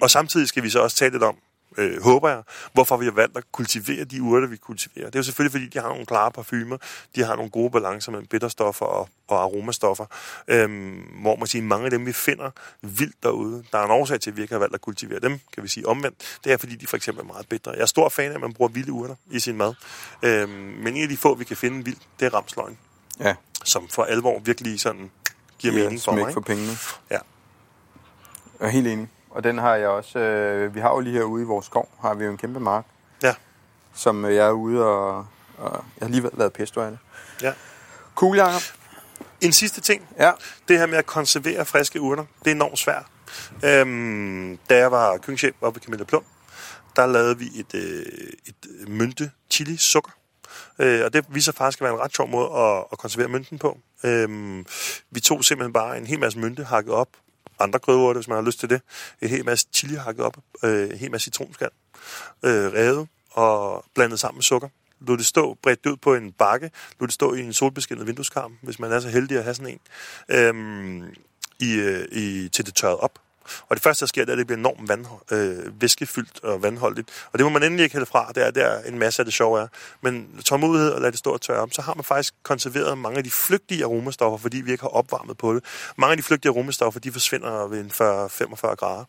[0.01, 1.37] og samtidig skal vi så også tale lidt om
[1.79, 5.07] øh, håber jeg, hvorfor vi har valgt at kultivere de urter, vi kultiverer.
[5.07, 6.77] Det er jo selvfølgelig, fordi de har nogle klare parfumer,
[7.15, 10.07] de har nogle gode balancer mellem bitterstoffer og, og aromastoffer,
[10.49, 12.51] øhm, hvor man siger, mange af dem, vi finder
[12.83, 15.41] vildt derude, der er en årsag til, at vi ikke har valgt at kultivere dem,
[15.55, 17.71] kan vi sige omvendt, det er, fordi de for eksempel er meget bedre.
[17.73, 19.75] Jeg er stor fan af, at man bruger vilde urter i sin mad,
[20.23, 22.79] øhm, men en af de få, vi kan finde vildt, det er ramsløgn,
[23.21, 23.35] Ja,
[23.65, 25.11] som for alvor virkelig sådan
[25.59, 26.33] giver mening for mig.
[26.33, 26.73] for pengene.
[27.11, 27.19] Ja.
[28.61, 29.09] Jeg er helt enig.
[29.35, 30.19] Og den har jeg også...
[30.19, 32.85] Øh, vi har jo lige herude i vores skov, har vi jo en kæmpe mark,
[33.23, 33.35] Ja,
[33.95, 35.27] som øh, jeg er ude og...
[35.59, 36.99] og jeg har lige lavet pesto af det.
[37.43, 37.53] ja.
[38.15, 38.63] Cool, Jacob.
[39.41, 40.33] En sidste ting, Ja.
[40.69, 43.05] det her med at konservere friske urter, det er enormt svært.
[43.65, 46.25] Øhm, da jeg var køkkenchef oppe ved Camilla Plum,
[46.97, 48.03] der lavede vi et, øh,
[48.47, 50.11] et mynte chili sukker.
[50.79, 53.59] Øh, og det viser faktisk at være en ret sjov måde at, at konservere mynten
[53.59, 53.79] på.
[54.05, 54.67] Øhm,
[55.11, 57.09] vi tog simpelthen bare en hel masse mynte hakket op,
[57.59, 58.81] andre krydderurter, hvis man har lyst til det,
[59.23, 61.71] en hel masse chili hakket op, øh, en hel masse citronskal,
[62.43, 64.69] øh, revet og blandet sammen med sukker.
[65.01, 68.59] Lod det stå bredt ud på en bakke, lod det stå i en solbeskinnet vindueskarm,
[68.63, 69.81] hvis man er så heldig at have sådan en,
[70.37, 71.15] øhm,
[71.61, 73.24] i, øh, i, til det tørrede op.
[73.69, 76.63] Og det første, der sker, det er, at det bliver enormt vand, øh, væskefyldt og
[76.63, 77.11] vandholdigt.
[77.33, 78.33] Og det må man endelig ikke hælde fra.
[78.35, 79.67] Det er der en masse af det sjove er.
[80.01, 83.19] Men tålmodighed og lade det stå og tørre om, så har man faktisk konserveret mange
[83.19, 85.65] af de flygtige aromastoffer, fordi vi ikke har opvarmet på det.
[85.97, 89.05] Mange af de flygtige aromastoffer, de forsvinder ved en 40-45 grader.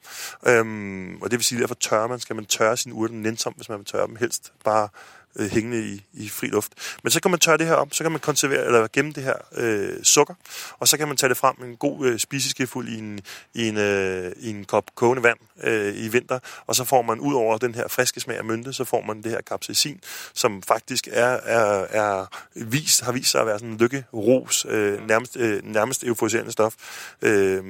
[0.48, 3.70] Øhm, og det vil sige, derfor tørrer man, skal man tørre sine urter nænsomt, hvis
[3.70, 4.54] man vil tørre dem helst.
[4.64, 4.90] Bare
[5.36, 6.72] øh, hængende i, i fri luft.
[7.04, 9.24] Men så kan man tørre det her op, så kan man konservere, eller gemme det
[9.24, 10.34] her øh, sukker,
[10.80, 13.20] og så kan man tage det frem med en god øh, spiseskefuld i en,
[13.54, 17.20] i, en, øh, i en kop kogende vand øh, i vinter, og så får man
[17.20, 20.00] ud over den her friske smag af mynte, så får man det her capsaicin,
[20.34, 25.08] som faktisk er, er, er vist, har vist sig at være sådan en lykkeros, øh,
[25.08, 26.74] nærmest, øh, nærmest euforiserende stof.
[27.22, 27.64] Øh,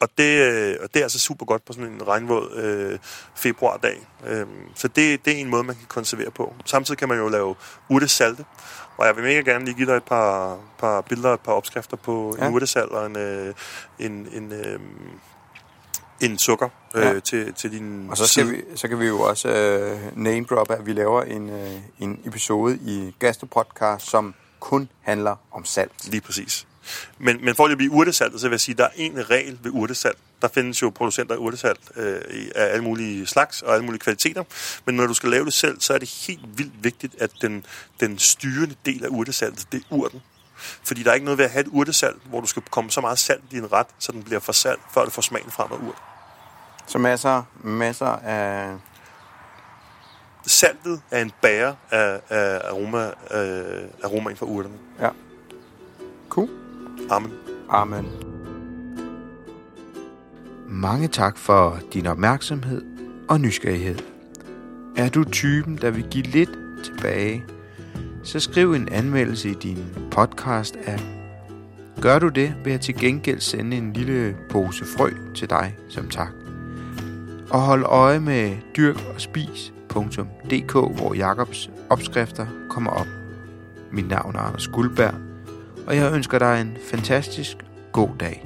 [0.00, 2.98] og det, øh, og det er altså super godt på sådan en regnvåd øh,
[3.36, 4.06] februardag.
[4.26, 6.54] Øh, så det, det er en måde, man kan konservere på.
[6.64, 7.54] Samtidig kan man jo lave
[7.88, 8.44] urtesalte.
[8.96, 11.52] Og jeg vil mega gerne lige give dig et par, par billeder og et par
[11.52, 12.42] opskrifter på ja.
[12.42, 12.48] Ja.
[12.48, 13.54] en urtesalt og en, øh,
[13.98, 14.80] en, en, øh,
[16.20, 17.20] en sukker øh, Ja.
[17.20, 18.56] til, til din Og så, skal side.
[18.56, 22.20] vi, så kan vi jo også øh, name drop, at vi laver en, øh, en
[22.24, 26.08] episode i Gastropodcast, som kun handler om salt.
[26.08, 26.66] Lige præcis.
[27.18, 29.58] Men, men for at blive urtesaltet, så vil jeg sige, at der er en regel
[29.62, 30.18] ved urtesalt.
[30.42, 32.20] Der findes jo producenter af urtesalt øh,
[32.54, 34.44] af alle mulige slags og alle mulige kvaliteter.
[34.84, 37.66] Men når du skal lave det selv, så er det helt vildt vigtigt, at den,
[38.00, 40.22] den styrende del af urtesaltet, det er urten.
[40.56, 43.00] Fordi der er ikke noget ved at have et urtesalt, hvor du skal komme så
[43.00, 45.72] meget salt i en ret, så den bliver for salt, før du får smagen frem
[45.72, 46.02] af urt.
[46.86, 48.76] Så masser, masser af...
[50.46, 54.74] Saltet er en bærer af, af aroma, øh, aromaen fra urterne.
[55.00, 55.10] Ja.
[56.28, 56.63] Cool.
[57.10, 57.32] Amen.
[57.68, 58.06] Amen.
[60.68, 62.82] Mange tak for din opmærksomhed
[63.28, 63.98] og nysgerrighed.
[64.96, 66.50] Er du typen, der vil give lidt
[66.84, 67.44] tilbage,
[68.22, 71.02] så skriv en anmeldelse i din podcast-app.
[72.00, 76.08] Gør du det, vil jeg til gengæld sende en lille pose frø til dig som
[76.08, 76.32] tak.
[77.50, 83.06] Og hold øje med dyrk og spis.dk, hvor Jakobs opskrifter kommer op.
[83.92, 85.14] Mit navn er Anders Guldberg,
[85.86, 87.56] og jeg ønsker dig en fantastisk
[87.92, 88.44] god dag.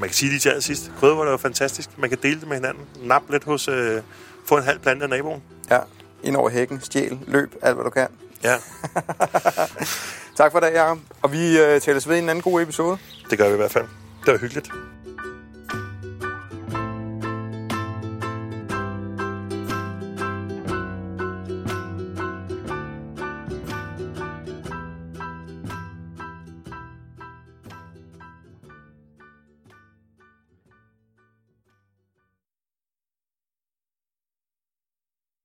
[0.00, 1.98] Man kan sige lige til allersidst, krydderurter er jo fantastisk.
[1.98, 2.82] Man kan dele det med hinanden.
[3.02, 3.68] Nap lidt hos...
[3.68, 4.02] Øh,
[4.46, 5.42] få en halv plante af naboen.
[5.70, 5.78] Ja,
[6.22, 8.08] ind over hækken, stjæl, løb, alt hvad du kan.
[8.44, 8.54] Ja,
[10.36, 10.98] Tak for det, Jacob.
[11.22, 12.98] Og vi øh, tales ved i en anden god episode.
[13.30, 13.84] det gør vi i hvert fald.
[14.26, 14.70] Det var hyggeligt.